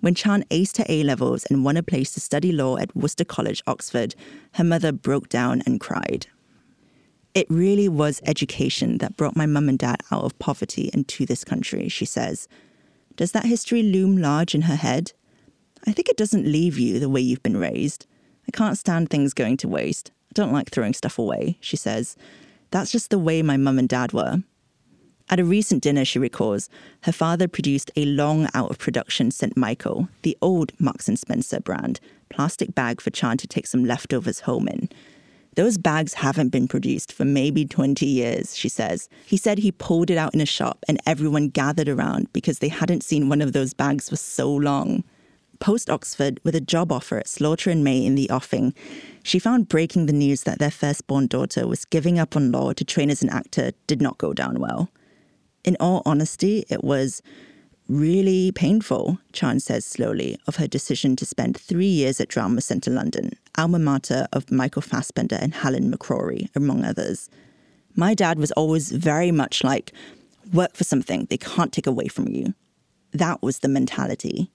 When 0.00 0.14
Chan 0.14 0.44
aced 0.50 0.78
her 0.78 0.86
A 0.88 1.02
levels 1.02 1.44
and 1.46 1.64
won 1.64 1.76
a 1.76 1.82
place 1.82 2.12
to 2.12 2.20
study 2.20 2.52
law 2.52 2.78
at 2.78 2.94
Worcester 2.96 3.24
College, 3.24 3.62
Oxford, 3.66 4.14
her 4.54 4.64
mother 4.64 4.92
broke 4.92 5.28
down 5.28 5.62
and 5.66 5.78
cried. 5.78 6.26
It 7.34 7.46
really 7.48 7.88
was 7.88 8.20
education 8.24 8.98
that 8.98 9.16
brought 9.16 9.36
my 9.36 9.46
mum 9.46 9.68
and 9.68 9.78
dad 9.78 10.00
out 10.10 10.24
of 10.24 10.38
poverty 10.38 10.90
and 10.92 11.06
to 11.08 11.26
this 11.26 11.44
country, 11.44 11.88
she 11.88 12.04
says. 12.04 12.48
Does 13.16 13.32
that 13.32 13.44
history 13.44 13.82
loom 13.82 14.16
large 14.16 14.54
in 14.54 14.62
her 14.62 14.76
head? 14.76 15.12
I 15.86 15.92
think 15.92 16.08
it 16.08 16.16
doesn't 16.16 16.46
leave 16.46 16.78
you 16.78 16.98
the 16.98 17.08
way 17.08 17.20
you've 17.20 17.42
been 17.42 17.56
raised. 17.56 18.06
I 18.48 18.50
can't 18.50 18.78
stand 18.78 19.10
things 19.10 19.32
going 19.32 19.56
to 19.58 19.68
waste. 19.68 20.10
I 20.30 20.32
don't 20.34 20.52
like 20.52 20.70
throwing 20.70 20.94
stuff 20.94 21.18
away, 21.18 21.56
she 21.60 21.76
says. 21.76 22.16
That's 22.70 22.90
just 22.90 23.10
the 23.10 23.18
way 23.18 23.42
my 23.42 23.56
mum 23.56 23.78
and 23.78 23.88
dad 23.88 24.12
were. 24.12 24.42
At 25.28 25.38
a 25.38 25.44
recent 25.44 25.84
dinner, 25.84 26.04
she 26.04 26.18
recalls, 26.18 26.68
her 27.02 27.12
father 27.12 27.46
produced 27.46 27.92
a 27.94 28.04
long 28.04 28.48
out 28.52 28.70
of 28.70 28.78
production 28.78 29.30
St. 29.30 29.56
Michael, 29.56 30.08
the 30.22 30.36
old 30.42 30.72
Marks 30.80 31.06
and 31.06 31.16
Spencer 31.18 31.60
brand, 31.60 32.00
plastic 32.30 32.74
bag 32.74 33.00
for 33.00 33.10
Chan 33.10 33.36
to 33.38 33.46
take 33.46 33.68
some 33.68 33.84
leftovers 33.84 34.40
home 34.40 34.66
in. 34.66 34.88
Those 35.56 35.78
bags 35.78 36.14
haven't 36.14 36.50
been 36.50 36.68
produced 36.68 37.12
for 37.12 37.24
maybe 37.24 37.64
20 37.64 38.06
years, 38.06 38.56
she 38.56 38.68
says. 38.68 39.08
He 39.26 39.36
said 39.36 39.58
he 39.58 39.72
pulled 39.72 40.10
it 40.10 40.16
out 40.16 40.34
in 40.34 40.40
a 40.40 40.46
shop 40.46 40.84
and 40.86 41.00
everyone 41.06 41.48
gathered 41.48 41.88
around 41.88 42.32
because 42.32 42.60
they 42.60 42.68
hadn't 42.68 43.02
seen 43.02 43.28
one 43.28 43.42
of 43.42 43.52
those 43.52 43.74
bags 43.74 44.08
for 44.08 44.16
so 44.16 44.50
long. 44.50 45.02
post 45.58 45.90
Oxford 45.90 46.40
with 46.42 46.54
a 46.54 46.60
job 46.60 46.90
offer 46.90 47.18
at 47.18 47.28
Slaughter 47.28 47.70
and 47.70 47.84
May 47.84 48.04
in 48.04 48.14
the 48.14 48.30
offing, 48.30 48.72
she 49.22 49.38
found 49.38 49.68
breaking 49.68 50.06
the 50.06 50.12
news 50.12 50.44
that 50.44 50.58
their 50.58 50.70
firstborn 50.70 51.26
daughter 51.26 51.66
was 51.66 51.84
giving 51.84 52.18
up 52.18 52.34
on 52.34 52.50
law 52.50 52.72
to 52.72 52.84
train 52.84 53.10
as 53.10 53.22
an 53.22 53.28
actor 53.28 53.72
did 53.86 54.00
not 54.00 54.16
go 54.16 54.32
down 54.32 54.58
well. 54.58 54.88
In 55.62 55.76
all 55.78 56.00
honesty, 56.06 56.64
it 56.70 56.82
was 56.82 57.20
really 57.90 58.52
painful, 58.52 59.18
Chan 59.32 59.60
says 59.60 59.84
slowly, 59.84 60.38
of 60.46 60.56
her 60.56 60.68
decision 60.68 61.16
to 61.16 61.26
spend 61.26 61.56
three 61.56 61.86
years 61.86 62.20
at 62.20 62.28
Drama 62.28 62.60
Centre 62.60 62.90
London, 62.90 63.32
alma 63.58 63.80
mater 63.80 64.28
of 64.32 64.50
Michael 64.50 64.82
Fassbender 64.82 65.36
and 65.40 65.52
Helen 65.52 65.92
McCrory, 65.92 66.48
among 66.54 66.84
others. 66.84 67.28
My 67.96 68.14
dad 68.14 68.38
was 68.38 68.52
always 68.52 68.92
very 68.92 69.32
much 69.32 69.64
like, 69.64 69.92
work 70.52 70.76
for 70.76 70.84
something 70.84 71.26
they 71.26 71.36
can't 71.36 71.72
take 71.72 71.86
away 71.86 72.06
from 72.06 72.28
you. 72.28 72.54
That 73.12 73.42
was 73.42 73.58
the 73.58 73.68
mentality. 73.68 74.52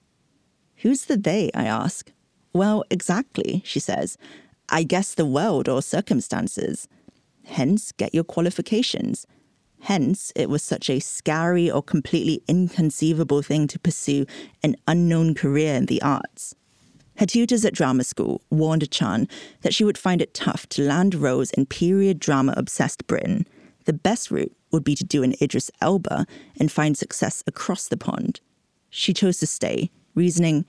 Who's 0.76 1.04
the 1.04 1.18
they? 1.18 1.50
I 1.54 1.64
ask. 1.66 2.10
Well, 2.54 2.84
exactly, 2.90 3.62
she 3.66 3.80
says. 3.80 4.16
I 4.70 4.82
guess 4.82 5.14
the 5.14 5.26
world 5.26 5.68
or 5.68 5.82
circumstances. 5.82 6.88
Hence, 7.44 7.92
get 7.92 8.14
your 8.14 8.24
qualifications. 8.24 9.26
Hence, 9.80 10.32
it 10.34 10.50
was 10.50 10.62
such 10.62 10.90
a 10.90 11.00
scary 11.00 11.70
or 11.70 11.82
completely 11.82 12.42
inconceivable 12.48 13.42
thing 13.42 13.66
to 13.68 13.78
pursue 13.78 14.26
an 14.62 14.76
unknown 14.88 15.34
career 15.34 15.74
in 15.74 15.86
the 15.86 16.02
arts. 16.02 16.54
Her 17.18 17.26
tutors 17.26 17.64
at 17.64 17.74
drama 17.74 18.04
school 18.04 18.42
warned 18.50 18.90
Chan 18.90 19.28
that 19.62 19.74
she 19.74 19.84
would 19.84 19.96
find 19.96 20.20
it 20.20 20.34
tough 20.34 20.68
to 20.70 20.82
land 20.82 21.14
roles 21.14 21.50
in 21.52 21.66
period 21.66 22.18
drama 22.18 22.52
obsessed 22.56 23.06
Britain. 23.06 23.46
The 23.84 23.92
best 23.92 24.30
route 24.30 24.54
would 24.70 24.84
be 24.84 24.94
to 24.96 25.04
do 25.04 25.22
an 25.22 25.34
Idris 25.40 25.70
Elba 25.80 26.26
and 26.58 26.70
find 26.70 26.98
success 26.98 27.42
across 27.46 27.88
the 27.88 27.96
pond. 27.96 28.40
She 28.90 29.14
chose 29.14 29.38
to 29.38 29.46
stay, 29.46 29.90
reasoning, 30.14 30.66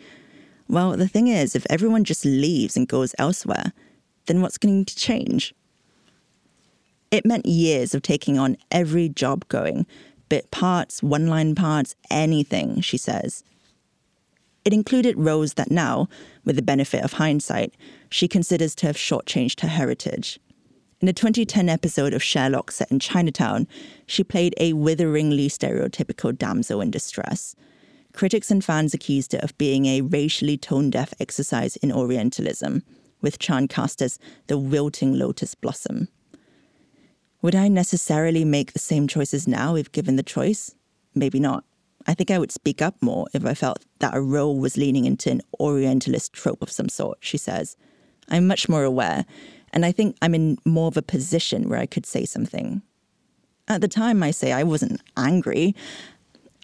well, 0.69 0.97
the 0.97 1.07
thing 1.07 1.27
is, 1.27 1.55
if 1.55 1.65
everyone 1.69 2.03
just 2.03 2.25
leaves 2.25 2.75
and 2.75 2.87
goes 2.87 3.15
elsewhere, 3.17 3.71
then 4.25 4.41
what's 4.41 4.57
going 4.57 4.83
to 4.83 4.95
change? 4.95 5.55
It 7.09 7.25
meant 7.25 7.45
years 7.45 7.95
of 7.95 8.01
taking 8.01 8.37
on 8.37 8.57
every 8.71 9.09
job 9.09 9.47
going 9.47 9.85
bit 10.29 10.51
parts, 10.51 11.01
one 11.01 11.27
line 11.27 11.55
parts, 11.55 11.95
anything, 12.09 12.81
she 12.81 12.97
says. 12.97 13.43
It 14.65 14.73
included 14.73 15.17
roles 15.17 15.53
that 15.53 15.71
now, 15.71 16.09
with 16.43 16.57
the 16.57 16.61
benefit 16.61 17.01
of 17.03 17.13
hindsight, 17.13 17.73
she 18.09 18.27
considers 18.27 18.75
to 18.75 18.87
have 18.87 18.97
shortchanged 18.97 19.61
her 19.61 19.69
heritage. 19.69 20.37
In 20.99 21.07
a 21.07 21.13
2010 21.13 21.69
episode 21.69 22.13
of 22.13 22.21
Sherlock 22.21 22.71
set 22.71 22.91
in 22.91 22.99
Chinatown, 22.99 23.67
she 24.07 24.23
played 24.23 24.53
a 24.57 24.73
witheringly 24.73 25.47
stereotypical 25.47 26.37
damsel 26.37 26.81
in 26.81 26.91
distress. 26.91 27.55
Critics 28.13 28.51
and 28.51 28.65
fans 28.65 28.93
accused 28.93 29.33
it 29.33 29.43
of 29.43 29.57
being 29.57 29.85
a 29.85 30.01
racially 30.01 30.57
tone 30.57 30.89
deaf 30.89 31.13
exercise 31.19 31.77
in 31.77 31.91
Orientalism, 31.91 32.83
with 33.21 33.39
Chan 33.39 33.67
cast 33.67 34.01
as 34.01 34.19
the 34.47 34.57
wilting 34.57 35.17
lotus 35.17 35.55
blossom. 35.55 36.09
Would 37.41 37.55
I 37.55 37.67
necessarily 37.67 38.43
make 38.43 38.73
the 38.73 38.79
same 38.79 39.07
choices 39.07 39.47
now 39.47 39.75
if 39.75 39.91
given 39.91 40.15
the 40.15 40.23
choice? 40.23 40.73
Maybe 41.13 41.39
not. 41.39 41.63
I 42.07 42.13
think 42.13 42.31
I 42.31 42.39
would 42.39 42.51
speak 42.51 42.81
up 42.81 42.95
more 43.01 43.27
if 43.33 43.45
I 43.45 43.53
felt 43.53 43.85
that 43.99 44.15
a 44.15 44.21
role 44.21 44.57
was 44.57 44.77
leaning 44.77 45.05
into 45.05 45.29
an 45.29 45.41
Orientalist 45.59 46.33
trope 46.33 46.61
of 46.61 46.71
some 46.71 46.89
sort, 46.89 47.19
she 47.21 47.37
says. 47.37 47.75
I'm 48.29 48.47
much 48.47 48.69
more 48.69 48.83
aware, 48.83 49.25
and 49.71 49.85
I 49.85 49.91
think 49.91 50.15
I'm 50.21 50.33
in 50.33 50.57
more 50.65 50.87
of 50.87 50.97
a 50.97 51.01
position 51.01 51.69
where 51.69 51.79
I 51.79 51.85
could 51.85 52.05
say 52.05 52.25
something. 52.25 52.81
At 53.67 53.81
the 53.81 53.87
time, 53.87 54.23
I 54.23 54.31
say 54.31 54.53
I 54.53 54.63
wasn't 54.63 55.01
angry. 55.17 55.75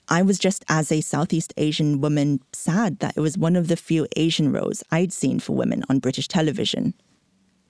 I 0.08 0.22
was 0.22 0.40
just, 0.40 0.64
as 0.70 0.92
a 0.92 1.02
Southeast 1.02 1.54
Asian 1.58 2.00
woman, 2.00 2.42
sad 2.54 3.00
that 3.00 3.16
it 3.18 3.22
was 3.22 3.38
one 3.38 3.56
of 3.56 3.68
the 3.68 3.76
few 3.76 4.08
Asian 4.16 4.52
roles 4.52 4.84
I'd 4.92 5.14
seen 5.14 5.40
for 5.40 5.54
women 5.54 5.84
on 5.90 6.00
British 6.00 6.28
television. 6.28 6.94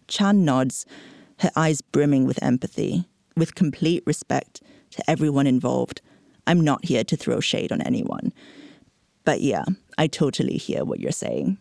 Chan 0.07 0.45
nods, 0.45 0.85
her 1.43 1.51
eyes 1.55 1.81
brimming 1.81 2.25
with 2.25 2.41
empathy, 2.41 3.05
with 3.37 3.55
complete 3.55 4.01
respect 4.05 4.61
to 4.91 5.09
everyone 5.09 5.45
involved. 5.45 6.01
I'm 6.47 6.61
not 6.61 6.85
here 6.85 7.03
to 7.03 7.15
throw 7.15 7.39
shade 7.39 7.71
on 7.71 7.81
anyone. 7.81 8.33
But 9.25 9.41
yeah, 9.41 9.65
I 9.97 10.07
totally 10.07 10.57
hear 10.57 10.83
what 10.83 10.99
you're 10.99 11.11
saying. 11.11 11.57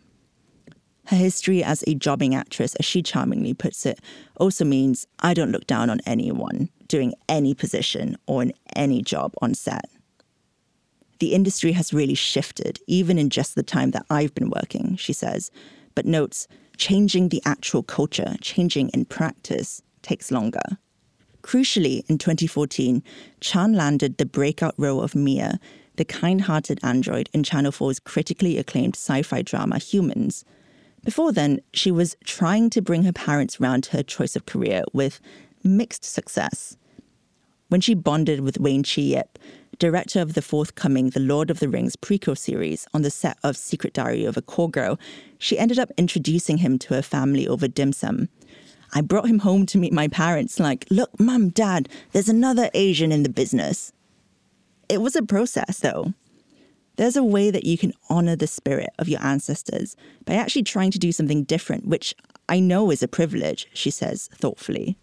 Her 1.07 1.17
history 1.17 1.63
as 1.63 1.83
a 1.85 1.95
jobbing 1.95 2.33
actress, 2.33 2.75
as 2.75 2.85
she 2.85 3.01
charmingly 3.01 3.53
puts 3.53 3.85
it, 3.85 3.99
also 4.37 4.63
means 4.63 5.05
I 5.19 5.33
don't 5.33 5.51
look 5.51 5.67
down 5.67 5.89
on 5.89 5.99
anyone 6.05 6.69
doing 6.87 7.13
any 7.27 7.53
position 7.53 8.17
or 8.25 8.41
in 8.41 8.53
any 8.75 9.01
job 9.01 9.33
on 9.41 9.53
set. 9.53 9.89
The 11.19 11.33
industry 11.33 11.73
has 11.73 11.93
really 11.93 12.15
shifted, 12.15 12.79
even 12.87 13.17
in 13.17 13.29
just 13.29 13.55
the 13.55 13.63
time 13.63 13.91
that 13.91 14.05
I've 14.09 14.33
been 14.33 14.49
working, 14.49 14.95
she 14.95 15.13
says, 15.13 15.51
but 15.95 16.05
notes 16.05 16.47
changing 16.77 17.29
the 17.29 17.41
actual 17.45 17.83
culture, 17.83 18.35
changing 18.41 18.89
in 18.89 19.05
practice, 19.05 19.81
takes 20.01 20.31
longer. 20.31 20.77
Crucially, 21.41 22.09
in 22.09 22.17
2014, 22.17 23.03
Chan 23.41 23.73
landed 23.73 24.17
the 24.17 24.25
breakout 24.25 24.73
role 24.77 25.01
of 25.01 25.13
Mia, 25.13 25.59
the 25.97 26.05
kind 26.05 26.41
hearted 26.41 26.79
android 26.83 27.29
in 27.33 27.43
Channel 27.43 27.71
4's 27.71 27.99
critically 27.99 28.57
acclaimed 28.57 28.95
sci 28.95 29.21
fi 29.21 29.41
drama 29.41 29.77
Humans. 29.77 30.45
Before 31.03 31.31
then, 31.33 31.59
she 31.73 31.91
was 31.91 32.15
trying 32.23 32.69
to 32.71 32.81
bring 32.81 33.03
her 33.03 33.11
parents 33.11 33.59
round 33.59 33.83
to 33.85 33.97
her 33.97 34.03
choice 34.03 34.35
of 34.35 34.45
career 34.45 34.83
with 34.93 35.19
mixed 35.63 36.05
success. 36.05 36.77
When 37.73 37.81
she 37.81 37.95
bonded 37.95 38.41
with 38.41 38.59
Wayne 38.59 38.83
Che 38.83 39.01
Yip, 39.01 39.39
director 39.79 40.21
of 40.21 40.35
the 40.35 40.43
forthcoming 40.43 41.09
The 41.09 41.19
Lord 41.19 41.49
of 41.49 41.59
the 41.59 41.67
Rings 41.67 41.95
prequel 41.95 42.37
series 42.37 42.85
on 42.93 43.01
the 43.01 43.09
set 43.09 43.39
of 43.41 43.57
Secret 43.57 43.93
Diary 43.95 44.25
of 44.25 44.37
a 44.37 44.43
Call 44.43 44.67
Girl, 44.67 44.99
she 45.39 45.57
ended 45.57 45.79
up 45.79 45.89
introducing 45.97 46.57
him 46.57 46.77
to 46.77 46.93
her 46.93 47.01
family 47.01 47.47
over 47.47 47.67
dim 47.67 47.91
sum. 47.91 48.29
I 48.93 49.01
brought 49.01 49.25
him 49.25 49.39
home 49.39 49.65
to 49.65 49.79
meet 49.79 49.91
my 49.91 50.07
parents, 50.07 50.59
like, 50.59 50.85
look, 50.91 51.19
mum, 51.19 51.49
dad, 51.49 51.89
there's 52.11 52.29
another 52.29 52.69
Asian 52.75 53.11
in 53.11 53.23
the 53.23 53.27
business. 53.27 53.91
It 54.87 55.01
was 55.01 55.15
a 55.15 55.23
process, 55.23 55.79
though. 55.79 56.13
There's 56.97 57.17
a 57.17 57.23
way 57.23 57.49
that 57.49 57.65
you 57.65 57.79
can 57.79 57.93
honor 58.07 58.35
the 58.35 58.45
spirit 58.45 58.91
of 58.99 59.09
your 59.09 59.23
ancestors 59.23 59.95
by 60.25 60.35
actually 60.35 60.61
trying 60.61 60.91
to 60.91 60.99
do 60.99 61.11
something 61.11 61.43
different, 61.43 61.87
which 61.87 62.13
I 62.47 62.59
know 62.59 62.91
is 62.91 63.01
a 63.01 63.07
privilege, 63.07 63.65
she 63.73 63.89
says 63.89 64.29
thoughtfully. 64.31 64.95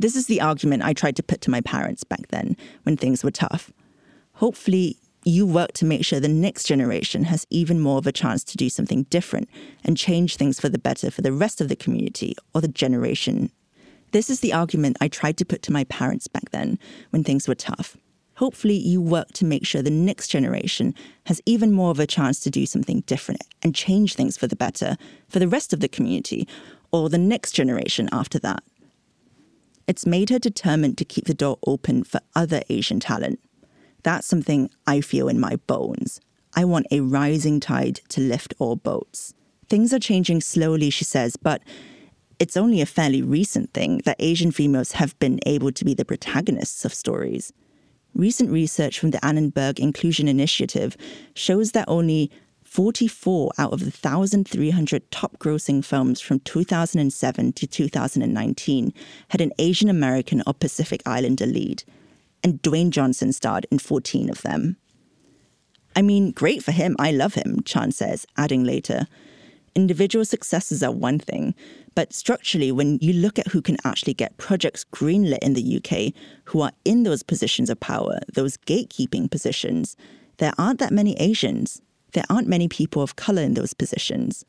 This 0.00 0.14
is 0.14 0.26
the 0.26 0.40
argument 0.40 0.84
I 0.84 0.92
tried 0.92 1.16
to 1.16 1.22
put 1.22 1.40
to 1.42 1.50
my 1.50 1.60
parents 1.60 2.04
back 2.04 2.28
then 2.28 2.56
when 2.84 2.96
things 2.96 3.24
were 3.24 3.32
tough. 3.32 3.72
Hopefully, 4.34 4.96
you 5.24 5.44
work 5.44 5.72
to 5.72 5.84
make 5.84 6.04
sure 6.04 6.20
the 6.20 6.28
next 6.28 6.64
generation 6.64 7.24
has 7.24 7.46
even 7.50 7.80
more 7.80 7.98
of 7.98 8.06
a 8.06 8.12
chance 8.12 8.44
to 8.44 8.56
do 8.56 8.68
something 8.68 9.02
different 9.04 9.48
and 9.84 9.96
change 9.96 10.36
things 10.36 10.60
for 10.60 10.68
the 10.68 10.78
better 10.78 11.10
for 11.10 11.22
the 11.22 11.32
rest 11.32 11.60
of 11.60 11.68
the 11.68 11.76
community 11.76 12.36
or 12.54 12.60
the 12.60 12.68
generation. 12.68 13.50
This 14.12 14.30
is 14.30 14.40
the 14.40 14.52
argument 14.52 14.96
I 15.00 15.08
tried 15.08 15.36
to 15.38 15.44
put 15.44 15.62
to 15.62 15.72
my 15.72 15.84
parents 15.84 16.28
back 16.28 16.50
then 16.50 16.78
when 17.10 17.24
things 17.24 17.48
were 17.48 17.56
tough. 17.56 17.96
Hopefully, 18.36 18.76
you 18.76 19.02
work 19.02 19.32
to 19.32 19.44
make 19.44 19.66
sure 19.66 19.82
the 19.82 19.90
next 19.90 20.28
generation 20.28 20.94
has 21.26 21.42
even 21.44 21.72
more 21.72 21.90
of 21.90 21.98
a 21.98 22.06
chance 22.06 22.38
to 22.40 22.50
do 22.50 22.66
something 22.66 23.00
different 23.00 23.42
and 23.62 23.74
change 23.74 24.14
things 24.14 24.36
for 24.36 24.46
the 24.46 24.54
better 24.54 24.96
for 25.28 25.40
the 25.40 25.48
rest 25.48 25.72
of 25.72 25.80
the 25.80 25.88
community 25.88 26.46
or 26.92 27.08
the 27.10 27.18
next 27.18 27.50
generation 27.50 28.08
after 28.12 28.38
that. 28.38 28.62
It's 29.88 30.06
made 30.06 30.28
her 30.28 30.38
determined 30.38 30.98
to 30.98 31.04
keep 31.06 31.24
the 31.24 31.34
door 31.34 31.58
open 31.66 32.04
for 32.04 32.20
other 32.36 32.62
Asian 32.68 33.00
talent. 33.00 33.40
That's 34.02 34.26
something 34.26 34.70
I 34.86 35.00
feel 35.00 35.28
in 35.28 35.40
my 35.40 35.56
bones. 35.66 36.20
I 36.54 36.64
want 36.66 36.86
a 36.90 37.00
rising 37.00 37.58
tide 37.58 38.00
to 38.10 38.20
lift 38.20 38.52
all 38.58 38.76
boats. 38.76 39.32
Things 39.68 39.92
are 39.94 39.98
changing 39.98 40.42
slowly, 40.42 40.90
she 40.90 41.04
says, 41.04 41.36
but 41.36 41.62
it's 42.38 42.56
only 42.56 42.80
a 42.80 42.86
fairly 42.86 43.22
recent 43.22 43.72
thing 43.72 44.02
that 44.04 44.16
Asian 44.18 44.52
females 44.52 44.92
have 44.92 45.18
been 45.18 45.40
able 45.46 45.72
to 45.72 45.84
be 45.84 45.94
the 45.94 46.04
protagonists 46.04 46.84
of 46.84 46.94
stories. 46.94 47.52
Recent 48.14 48.50
research 48.50 48.98
from 48.98 49.10
the 49.10 49.24
Annenberg 49.24 49.80
Inclusion 49.80 50.28
Initiative 50.28 50.96
shows 51.34 51.72
that 51.72 51.86
only 51.88 52.30
44 52.68 53.50
out 53.56 53.72
of 53.72 53.80
the 53.80 53.86
1,300 53.86 55.10
top 55.10 55.38
grossing 55.38 55.82
films 55.82 56.20
from 56.20 56.38
2007 56.40 57.52
to 57.54 57.66
2019 57.66 58.94
had 59.30 59.40
an 59.40 59.52
Asian 59.58 59.88
American 59.88 60.42
or 60.46 60.52
Pacific 60.52 61.02
Islander 61.06 61.46
lead, 61.46 61.82
and 62.44 62.62
Dwayne 62.62 62.90
Johnson 62.90 63.32
starred 63.32 63.66
in 63.70 63.78
14 63.78 64.28
of 64.28 64.42
them. 64.42 64.76
I 65.96 66.02
mean, 66.02 66.30
great 66.30 66.62
for 66.62 66.72
him, 66.72 66.94
I 66.98 67.10
love 67.10 67.34
him, 67.34 67.62
Chan 67.64 67.92
says, 67.92 68.26
adding 68.36 68.64
later. 68.64 69.06
Individual 69.74 70.26
successes 70.26 70.82
are 70.82 70.92
one 70.92 71.18
thing, 71.18 71.54
but 71.94 72.12
structurally, 72.12 72.70
when 72.70 72.98
you 73.00 73.14
look 73.14 73.38
at 73.38 73.48
who 73.48 73.62
can 73.62 73.78
actually 73.84 74.14
get 74.14 74.36
projects 74.36 74.84
greenlit 74.84 75.38
in 75.38 75.54
the 75.54 75.76
UK, 75.78 76.12
who 76.44 76.60
are 76.60 76.72
in 76.84 77.04
those 77.04 77.22
positions 77.22 77.70
of 77.70 77.80
power, 77.80 78.18
those 78.32 78.58
gatekeeping 78.58 79.30
positions, 79.30 79.96
there 80.36 80.52
aren't 80.58 80.80
that 80.80 80.92
many 80.92 81.14
Asians 81.18 81.80
there 82.12 82.24
aren't 82.28 82.48
many 82.48 82.68
people 82.68 83.02
of 83.02 83.16
colour 83.16 83.42
in 83.42 83.54
those 83.54 83.74
positions. 83.74 84.44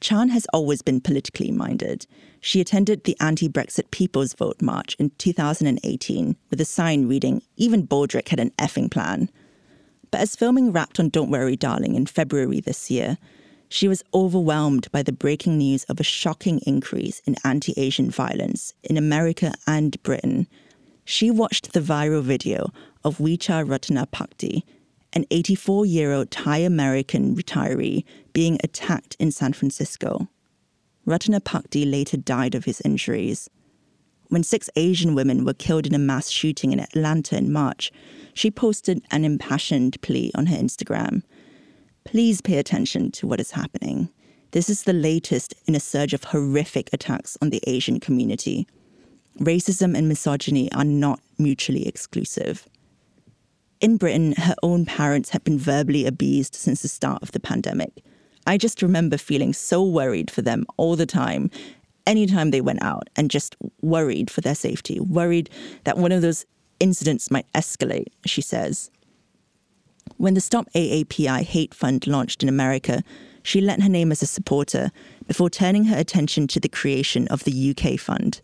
Chan 0.00 0.28
has 0.28 0.46
always 0.52 0.82
been 0.82 1.00
politically 1.00 1.50
minded. 1.50 2.06
She 2.40 2.60
attended 2.60 3.04
the 3.04 3.16
anti 3.20 3.48
Brexit 3.48 3.90
People's 3.90 4.34
Vote 4.34 4.60
March 4.60 4.96
in 4.98 5.10
2018 5.18 6.36
with 6.50 6.60
a 6.60 6.64
sign 6.64 7.08
reading, 7.08 7.42
Even 7.56 7.86
Baldrick 7.86 8.28
had 8.28 8.40
an 8.40 8.50
effing 8.58 8.90
plan. 8.90 9.30
But 10.10 10.20
as 10.20 10.36
filming 10.36 10.72
wrapped 10.72 11.00
on 11.00 11.08
Don't 11.08 11.30
Worry 11.30 11.56
Darling 11.56 11.94
in 11.94 12.06
February 12.06 12.60
this 12.60 12.90
year, 12.90 13.16
she 13.68 13.88
was 13.88 14.04
overwhelmed 14.12 14.90
by 14.92 15.02
the 15.02 15.10
breaking 15.10 15.58
news 15.58 15.84
of 15.84 15.98
a 15.98 16.04
shocking 16.04 16.60
increase 16.66 17.20
in 17.20 17.36
anti 17.42 17.72
Asian 17.76 18.10
violence 18.10 18.74
in 18.82 18.96
America 18.96 19.54
and 19.66 20.00
Britain. 20.02 20.46
She 21.04 21.30
watched 21.30 21.72
the 21.72 21.80
viral 21.80 22.22
video 22.22 22.72
of 23.04 23.18
Vicha 23.18 23.66
Ratanapakdee, 23.66 24.62
an 25.14 25.24
84 25.30 25.86
year 25.86 26.12
old 26.12 26.30
Thai 26.30 26.58
American 26.58 27.34
retiree, 27.34 28.04
being 28.32 28.58
attacked 28.62 29.16
in 29.18 29.30
San 29.30 29.52
Francisco. 29.52 30.28
Ratanapakdee 31.06 31.90
later 31.90 32.16
died 32.16 32.54
of 32.54 32.64
his 32.64 32.80
injuries. 32.82 33.48
When 34.28 34.42
six 34.42 34.68
Asian 34.74 35.14
women 35.14 35.44
were 35.44 35.54
killed 35.54 35.86
in 35.86 35.94
a 35.94 35.98
mass 35.98 36.28
shooting 36.28 36.72
in 36.72 36.80
Atlanta 36.80 37.36
in 37.36 37.52
March, 37.52 37.92
she 38.32 38.50
posted 38.50 39.02
an 39.10 39.24
impassioned 39.24 40.00
plea 40.02 40.32
on 40.34 40.46
her 40.46 40.56
Instagram. 40.56 41.22
Please 42.04 42.40
pay 42.40 42.58
attention 42.58 43.10
to 43.12 43.26
what 43.26 43.40
is 43.40 43.52
happening. 43.52 44.10
This 44.50 44.68
is 44.68 44.84
the 44.84 44.92
latest 44.92 45.54
in 45.66 45.74
a 45.74 45.80
surge 45.80 46.14
of 46.14 46.24
horrific 46.24 46.90
attacks 46.92 47.36
on 47.40 47.50
the 47.50 47.62
Asian 47.66 48.00
community. 48.00 48.66
Racism 49.38 49.96
and 49.96 50.08
misogyny 50.08 50.70
are 50.72 50.84
not 50.84 51.20
mutually 51.38 51.86
exclusive. 51.86 52.68
In 53.84 53.98
Britain, 53.98 54.32
her 54.38 54.54
own 54.62 54.86
parents 54.86 55.28
had 55.28 55.44
been 55.44 55.58
verbally 55.58 56.06
abused 56.06 56.54
since 56.54 56.80
the 56.80 56.88
start 56.88 57.22
of 57.22 57.32
the 57.32 57.38
pandemic. 57.38 58.02
I 58.46 58.56
just 58.56 58.80
remember 58.80 59.18
feeling 59.18 59.52
so 59.52 59.84
worried 59.84 60.30
for 60.30 60.40
them 60.40 60.64
all 60.78 60.96
the 60.96 61.04
time, 61.04 61.50
anytime 62.06 62.50
they 62.50 62.62
went 62.62 62.82
out, 62.82 63.10
and 63.14 63.30
just 63.30 63.56
worried 63.82 64.30
for 64.30 64.40
their 64.40 64.54
safety, 64.54 65.00
worried 65.00 65.50
that 65.84 65.98
one 65.98 66.12
of 66.12 66.22
those 66.22 66.46
incidents 66.80 67.30
might 67.30 67.44
escalate, 67.52 68.06
she 68.24 68.40
says. 68.40 68.90
When 70.16 70.32
the 70.32 70.40
Stop 70.40 70.66
AAPI 70.74 71.42
Hate 71.42 71.74
Fund 71.74 72.06
launched 72.06 72.42
in 72.42 72.48
America, 72.48 73.02
she 73.42 73.60
lent 73.60 73.82
her 73.82 73.90
name 73.90 74.10
as 74.10 74.22
a 74.22 74.26
supporter 74.26 74.92
before 75.26 75.50
turning 75.50 75.84
her 75.84 75.98
attention 75.98 76.46
to 76.46 76.58
the 76.58 76.70
creation 76.70 77.28
of 77.28 77.44
the 77.44 77.76
UK 77.76 78.00
Fund. 78.00 78.40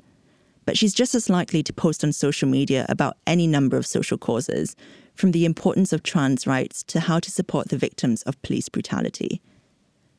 But 0.66 0.76
she's 0.76 0.92
just 0.92 1.14
as 1.14 1.30
likely 1.30 1.62
to 1.62 1.72
post 1.72 2.04
on 2.04 2.12
social 2.12 2.46
media 2.46 2.84
about 2.90 3.16
any 3.26 3.46
number 3.46 3.78
of 3.78 3.86
social 3.86 4.18
causes, 4.18 4.76
from 5.20 5.32
the 5.32 5.44
importance 5.44 5.92
of 5.92 6.02
trans 6.02 6.46
rights 6.46 6.82
to 6.84 6.98
how 6.98 7.20
to 7.20 7.30
support 7.30 7.68
the 7.68 7.76
victims 7.76 8.22
of 8.22 8.40
police 8.40 8.70
brutality. 8.70 9.42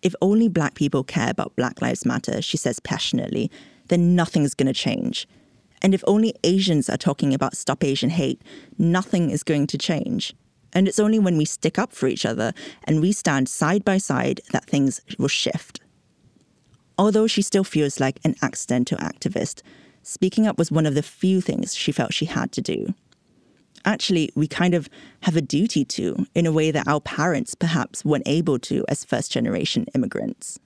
If 0.03 0.13
only 0.22 0.48
black 0.48 0.75
people 0.75 1.03
care 1.03 1.31
about 1.31 1.55
Black 1.55 1.81
Lives 1.81 2.05
Matter, 2.05 2.39
she 2.41 2.55
says 2.55 2.79
passionately, 2.79 3.50
then 3.88 4.15
nothing's 4.15 4.53
going 4.53 4.67
to 4.67 4.74
change. 4.74 5.27
And 5.81 5.96
if 5.96 6.03
only 6.05 6.36
Asians 6.43 6.88
are 6.88 6.98
talking 6.98 7.34
about 7.34 7.58
Stop 7.58 7.84
Asian 7.84 8.12
Hate, 8.12 8.43
nothing 8.77 9.31
is 9.31 9.41
going 9.41 9.65
to 9.67 9.77
change. 9.77 10.36
And 10.72 10.88
it's 10.88 11.00
only 11.00 11.17
when 11.17 11.36
we 11.36 11.46
stick 11.46 11.79
up 11.79 11.93
for 11.93 12.08
each 12.08 12.25
other 12.25 12.53
and 12.84 13.01
we 13.01 13.12
stand 13.12 13.50
side 13.50 13.84
by 13.84 13.98
side 13.98 14.39
that 14.51 14.65
things 14.65 15.01
will 15.17 15.27
shift. 15.27 15.81
Although 16.98 17.25
she 17.25 17.41
still 17.41 17.63
feels 17.63 18.00
like 18.00 18.20
an 18.24 18.36
accidental 18.43 19.00
activist, 19.00 19.63
speaking 20.03 20.46
up 20.46 20.60
was 20.60 20.72
one 20.72 20.86
of 20.86 20.93
the 20.93 21.03
few 21.03 21.41
things 21.41 21.75
she 21.75 21.91
felt 21.91 22.13
she 22.13 22.25
had 22.25 22.51
to 22.51 22.62
do 22.62 22.93
actually 23.85 24.31
we 24.35 24.47
kind 24.47 24.73
of 24.73 24.89
have 25.23 25.35
a 25.35 25.41
duty 25.41 25.85
to 25.85 26.25
in 26.35 26.45
a 26.45 26.51
way 26.51 26.71
that 26.71 26.88
our 26.88 27.01
parents 27.01 27.55
perhaps 27.55 28.05
weren't 28.05 28.27
able 28.27 28.59
to 28.59 28.85
as 28.88 29.03
first 29.03 29.31
generation 29.31 29.85
immigrants. 29.93 30.59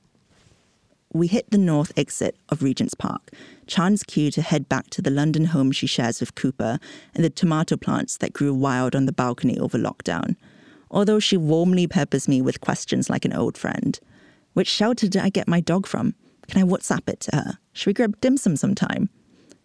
We 1.14 1.28
hit 1.28 1.50
the 1.50 1.58
north 1.58 1.94
exit 1.98 2.36
of 2.50 2.62
Regent's 2.62 2.94
Park, 2.94 3.32
Chan's 3.68 4.04
cue 4.04 4.32
to 4.32 4.42
head 4.42 4.68
back 4.68 4.90
to 4.90 5.02
the 5.02 5.10
London 5.10 5.46
home 5.46 5.72
she 5.72 5.88
shares 5.88 6.20
with 6.20 6.36
Cooper 6.36 6.78
and 7.14 7.24
the 7.24 7.30
tomato 7.30 7.78
plants 7.78 8.18
that 8.18 8.34
grew 8.34 8.54
wild 8.54 8.96
on 8.96 9.06
the 9.06 9.14
balcony 9.14 9.58
over 9.58 9.78
lockdown. 9.78 10.36
Although 10.92 11.20
she 11.20 11.38
warmly 11.38 11.88
peppers 11.88 12.28
me 12.28 12.42
with 12.42 12.62
questions 12.62 13.10
like 13.10 13.24
an 13.24 13.34
old 13.34 13.58
friend. 13.58 14.00
Which 14.54 14.68
shelter 14.68 15.08
did 15.08 15.22
I 15.22 15.30
get 15.30 15.48
my 15.48 15.62
dog 15.62 15.88
from? 15.88 16.16
Can 16.48 16.62
I 16.62 16.66
WhatsApp 16.66 17.08
it 17.10 17.22
to 17.22 17.36
her? 17.36 17.60
Should 17.74 17.88
we 17.88 17.94
grab 17.94 18.20
dim 18.22 18.38
sum 18.38 18.56
sometime? 18.56 19.10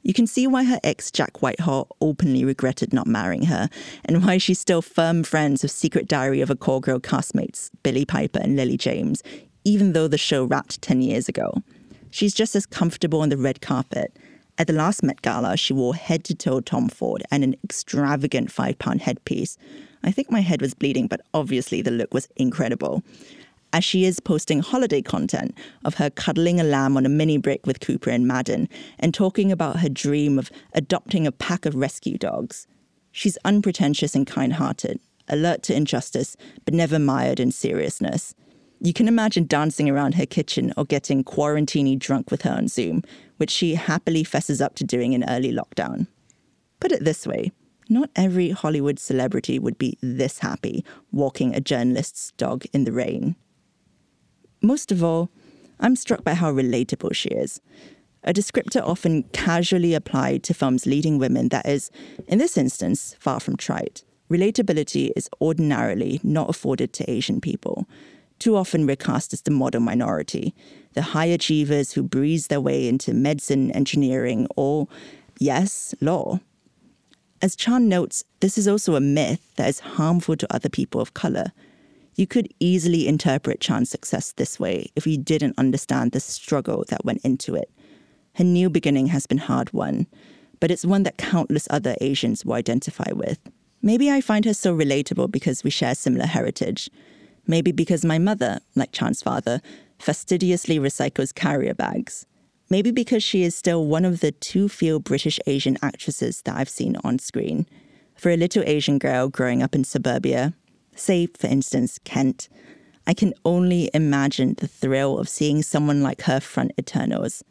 You 0.03 0.15
can 0.15 0.27
see 0.27 0.47
why 0.47 0.65
her 0.65 0.81
ex 0.83 1.11
Jack 1.11 1.43
Whitehall 1.43 1.89
openly 2.01 2.45
regretted 2.45 2.93
not 2.93 3.07
marrying 3.07 3.45
her, 3.45 3.69
and 4.05 4.25
why 4.25 4.39
she's 4.39 4.59
still 4.59 4.81
firm 4.81 5.23
friends 5.23 5.63
with 5.63 5.73
Secret 5.73 6.09
Diary 6.09 6.41
of 6.41 6.51
a 6.51 6.57
Call 6.57 6.81
Girl 6.81 6.99
castmates 6.99 7.71
Billie 7.83 8.07
Piper 8.07 8.41
and 8.41 8.57
Lily 8.57 8.79
James, 8.79 9.23
even 9.65 9.93
though 9.93 10.09
the 10.09 10.17
show 10.17 10.45
wrapped 10.45 10.81
10 10.81 11.03
years 11.03 11.29
ago. 11.29 11.53
She's 12.11 12.35
just 12.35 12.57
as 12.57 12.65
comfortable 12.67 13.21
on 13.21 13.29
the 13.29 13.37
red 13.37 13.61
carpet. 13.61 14.17
At 14.57 14.67
the 14.67 14.73
last 14.73 15.03
Met 15.03 15.23
Gala, 15.23 15.57
she 15.57 15.73
wore 15.73 15.95
head 15.95 16.25
to 16.25 16.35
toe 16.35 16.61
Tom 16.61 16.89
Ford 16.89 17.23
and 17.31 17.45
an 17.45 17.55
extravagant 17.63 18.51
five 18.51 18.79
pound 18.79 19.03
headpiece. 19.03 19.59
I 20.03 20.11
think 20.11 20.31
my 20.31 20.41
head 20.41 20.63
was 20.63 20.73
bleeding, 20.73 21.09
but 21.09 21.21
obviously 21.35 21.83
the 21.83 21.91
look 21.91 22.15
was 22.15 22.29
incredible 22.37 23.03
as 23.73 23.85
she 23.85 24.05
is 24.05 24.21
posting 24.21 24.61
holiday 24.61 25.03
content 25.03 25.57
of 25.85 25.95
her 25.95 26.11
cuddling 26.11 26.61
a 26.61 26.65
lamb 26.65 26.97
on 26.97 27.07
a 27.07 27.11
mini 27.11 27.39
brick 27.39 27.67
with 27.67 27.81
Cooper 27.81 28.11
and 28.11 28.27
Madden 28.27 28.69
and 28.99 29.15
talking 29.15 29.53
about 29.53 29.81
her 29.81 29.89
dream 29.89 30.39
of 30.39 30.51
adopting 30.75 31.27
a 31.27 31.33
pack 31.33 31.67
of 31.67 31.75
rescue 31.75 32.19
dogs. 32.19 32.67
She's 33.13 33.39
unpretentious 33.45 34.15
and 34.15 34.27
kind 34.27 34.55
hearted, 34.55 35.01
alert 35.29 35.63
to 35.65 35.75
injustice, 35.75 36.37
but 36.65 36.75
never 36.75 36.99
mired 36.99 37.41
in 37.41 37.53
seriousness. 37.53 38.35
You 38.81 38.93
can 38.93 39.09
imagine 39.09 39.47
dancing 39.47 39.91
around 39.91 40.15
her 40.15 40.27
kitchen 40.27 40.73
or 40.77 40.85
getting 40.85 41.23
quarantini 41.23 41.99
drunk 41.99 42.31
with 42.31 42.43
her 42.43 42.53
on 42.53 42.69
Zoom, 42.69 43.03
which 43.37 43.51
she 43.51 43.75
happily 43.75 44.25
fesses 44.25 44.61
up 44.61 44.75
to 44.77 44.85
doing 44.85 45.13
in 45.13 45.29
early 45.29 45.53
lockdown. 45.53 46.07
Put 46.81 46.93
it 46.93 47.05
this 47.05 47.27
way 47.27 47.53
not 47.91 48.09
every 48.15 48.51
Hollywood 48.51 49.01
celebrity 49.01 49.59
would 49.59 49.77
be 49.77 49.99
this 50.01 50.39
happy 50.39 50.85
walking 51.11 51.55
a 51.55 51.61
journalist's 51.61 52.33
dog 52.37 52.65
in 52.73 52.85
the 52.85 52.93
rain. 52.93 53.35
Most 54.63 54.93
of 54.93 55.03
all, 55.03 55.31
I'm 55.79 55.97
struck 55.97 56.23
by 56.23 56.35
how 56.35 56.53
relatable 56.53 57.15
she 57.15 57.31
is. 57.31 57.61
A 58.25 58.35
descriptor 58.35 58.83
often 58.83 59.23
casually 59.33 59.95
applied 59.95 60.43
to 60.45 60.55
films 60.55 60.85
leading 60.85 61.19
women 61.19 61.49
that 61.49 61.67
is, 61.67 61.91
in 62.29 62.39
this 62.39 62.59
instance, 62.59 63.17
far 63.19 63.41
from 63.41 63.57
trite. 63.57 64.05
Relatability 64.31 65.11
is 65.17 65.31
ordinarily 65.41 66.21
not 66.23 66.51
afforded 66.51 66.93
to 66.93 67.11
Asian 67.11 67.41
people. 67.41 67.87
Too 68.39 68.57
often 68.57 68.87
we're 68.87 68.97
cast 68.97 69.33
as 69.33 69.43
the 69.43 69.51
model 69.51 69.81
minority, 69.81 70.55
the 70.93 71.03
high 71.03 71.27
achievers 71.27 71.93
who 71.93 72.03
breeze 72.03 72.49
their 72.49 72.61
way 72.61 72.87
into 72.87 73.15
medicine, 73.15 73.71
engineering, 73.73 74.47
or, 74.57 74.89
yes, 75.39 75.95
law. 76.03 76.41
As 77.41 77.57
Chan 77.57 77.89
notes, 77.89 78.25
this 78.41 78.59
is 78.59 78.69
also 78.69 78.95
a 78.95 79.01
myth 79.01 79.55
that 79.57 79.69
is 79.69 79.81
harmful 79.81 80.37
to 80.37 80.55
other 80.55 80.69
people 80.69 81.01
of 81.01 81.15
color. 81.15 81.53
You 82.21 82.27
could 82.27 82.53
easily 82.61 83.09
interpret 83.09 83.63
Chan's 83.63 83.89
success 83.89 84.33
this 84.33 84.61
way 84.61 84.91
if 84.95 85.07
you 85.07 85.17
didn't 85.17 85.57
understand 85.57 86.13
the 86.13 86.21
struggle 86.21 86.85
that 86.91 87.03
went 87.03 87.25
into 87.25 87.55
it. 87.55 87.71
Her 88.35 88.45
new 88.45 88.69
beginning 88.69 89.07
has 89.07 89.27
been 89.27 89.39
hard 89.39 89.73
won, 89.73 90.07
but 90.61 90.71
it's 90.71 90.85
one 90.85 91.05
that 91.05 91.17
countless 91.17 91.67
other 91.71 91.97
Asians 92.03 92.45
will 92.45 92.53
identify 92.53 93.11
with. 93.15 93.39
Maybe 93.81 94.11
I 94.11 94.21
find 94.21 94.45
her 94.45 94.53
so 94.53 94.77
relatable 94.77 95.31
because 95.31 95.65
we 95.65 95.71
share 95.71 95.95
similar 95.95 96.27
heritage. 96.27 96.91
Maybe 97.47 97.73
because 97.73 98.05
my 98.05 98.19
mother, 98.19 98.61
like 98.75 98.93
Chan's 98.93 99.23
father, 99.23 99.63
fastidiously 99.99 100.79
recycles 100.79 101.35
carrier 101.35 101.73
bags. 101.73 102.27
Maybe 102.69 102.91
because 102.91 103.23
she 103.23 103.45
is 103.45 103.55
still 103.55 103.87
one 103.87 104.05
of 104.05 104.21
the 104.21 104.33
too 104.33 104.69
few 104.69 105.01
British 105.01 105.41
Asian 105.47 105.79
actresses 105.81 106.43
that 106.43 106.55
I've 106.55 106.69
seen 106.69 106.99
on 107.03 107.19
screen. 107.19 107.65
For 108.15 108.29
a 108.29 108.37
little 108.37 108.63
Asian 108.67 108.99
girl 108.99 109.29
growing 109.29 109.63
up 109.63 109.75
in 109.75 109.85
suburbia, 109.85 110.53
say, 111.01 111.27
for 111.27 111.47
instance, 111.47 111.99
Kent, 112.05 112.49
I 113.07 113.15
can 113.15 113.35
only 113.45 113.91
imagine 113.95 114.55
the 114.55 114.69
thrill 114.69 115.19
of 115.19 115.29
seeing 115.29 115.63
someone 115.63 116.03
like 116.03 116.23
her 116.23 116.41
front 116.41 116.73
Eternals. 116.79 117.43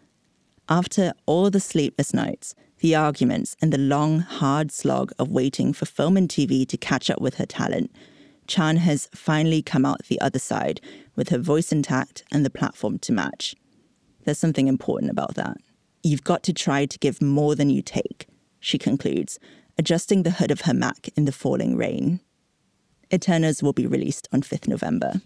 After 0.69 1.13
all 1.25 1.49
the 1.49 1.59
sleepless 1.59 2.13
nights, 2.13 2.55
the 2.79 2.95
arguments, 2.95 3.57
and 3.61 3.73
the 3.73 3.77
long, 3.77 4.19
hard 4.19 4.71
slog 4.71 5.11
of 5.19 5.29
waiting 5.29 5.73
for 5.73 5.85
film 5.85 6.15
and 6.15 6.29
TV 6.29 6.67
to 6.67 6.77
catch 6.77 7.09
up 7.09 7.19
with 7.19 7.35
her 7.35 7.45
talent, 7.45 7.91
Chan 8.47 8.77
has 8.77 9.09
finally 9.13 9.61
come 9.61 9.85
out 9.85 10.05
the 10.05 10.21
other 10.21 10.39
side 10.39 10.79
with 11.15 11.29
her 11.29 11.37
voice 11.37 11.71
intact 11.71 12.23
and 12.31 12.45
the 12.45 12.49
platform 12.49 12.97
to 12.99 13.11
match. 13.11 13.55
There's 14.23 14.39
something 14.39 14.67
important 14.67 15.11
about 15.11 15.35
that. 15.35 15.57
You've 16.03 16.23
got 16.23 16.43
to 16.43 16.53
try 16.53 16.85
to 16.85 16.99
give 16.99 17.21
more 17.21 17.55
than 17.55 17.69
you 17.69 17.81
take, 17.81 18.27
she 18.59 18.77
concludes, 18.77 19.39
adjusting 19.77 20.23
the 20.23 20.31
hood 20.31 20.51
of 20.51 20.61
her 20.61 20.73
Mac 20.73 21.09
in 21.15 21.25
the 21.25 21.31
falling 21.31 21.75
rain. 21.75 22.21
Eternals 23.13 23.63
will 23.63 23.73
be 23.73 23.87
released 23.87 24.27
on 24.31 24.41
5th 24.41 24.67
November. 24.67 25.21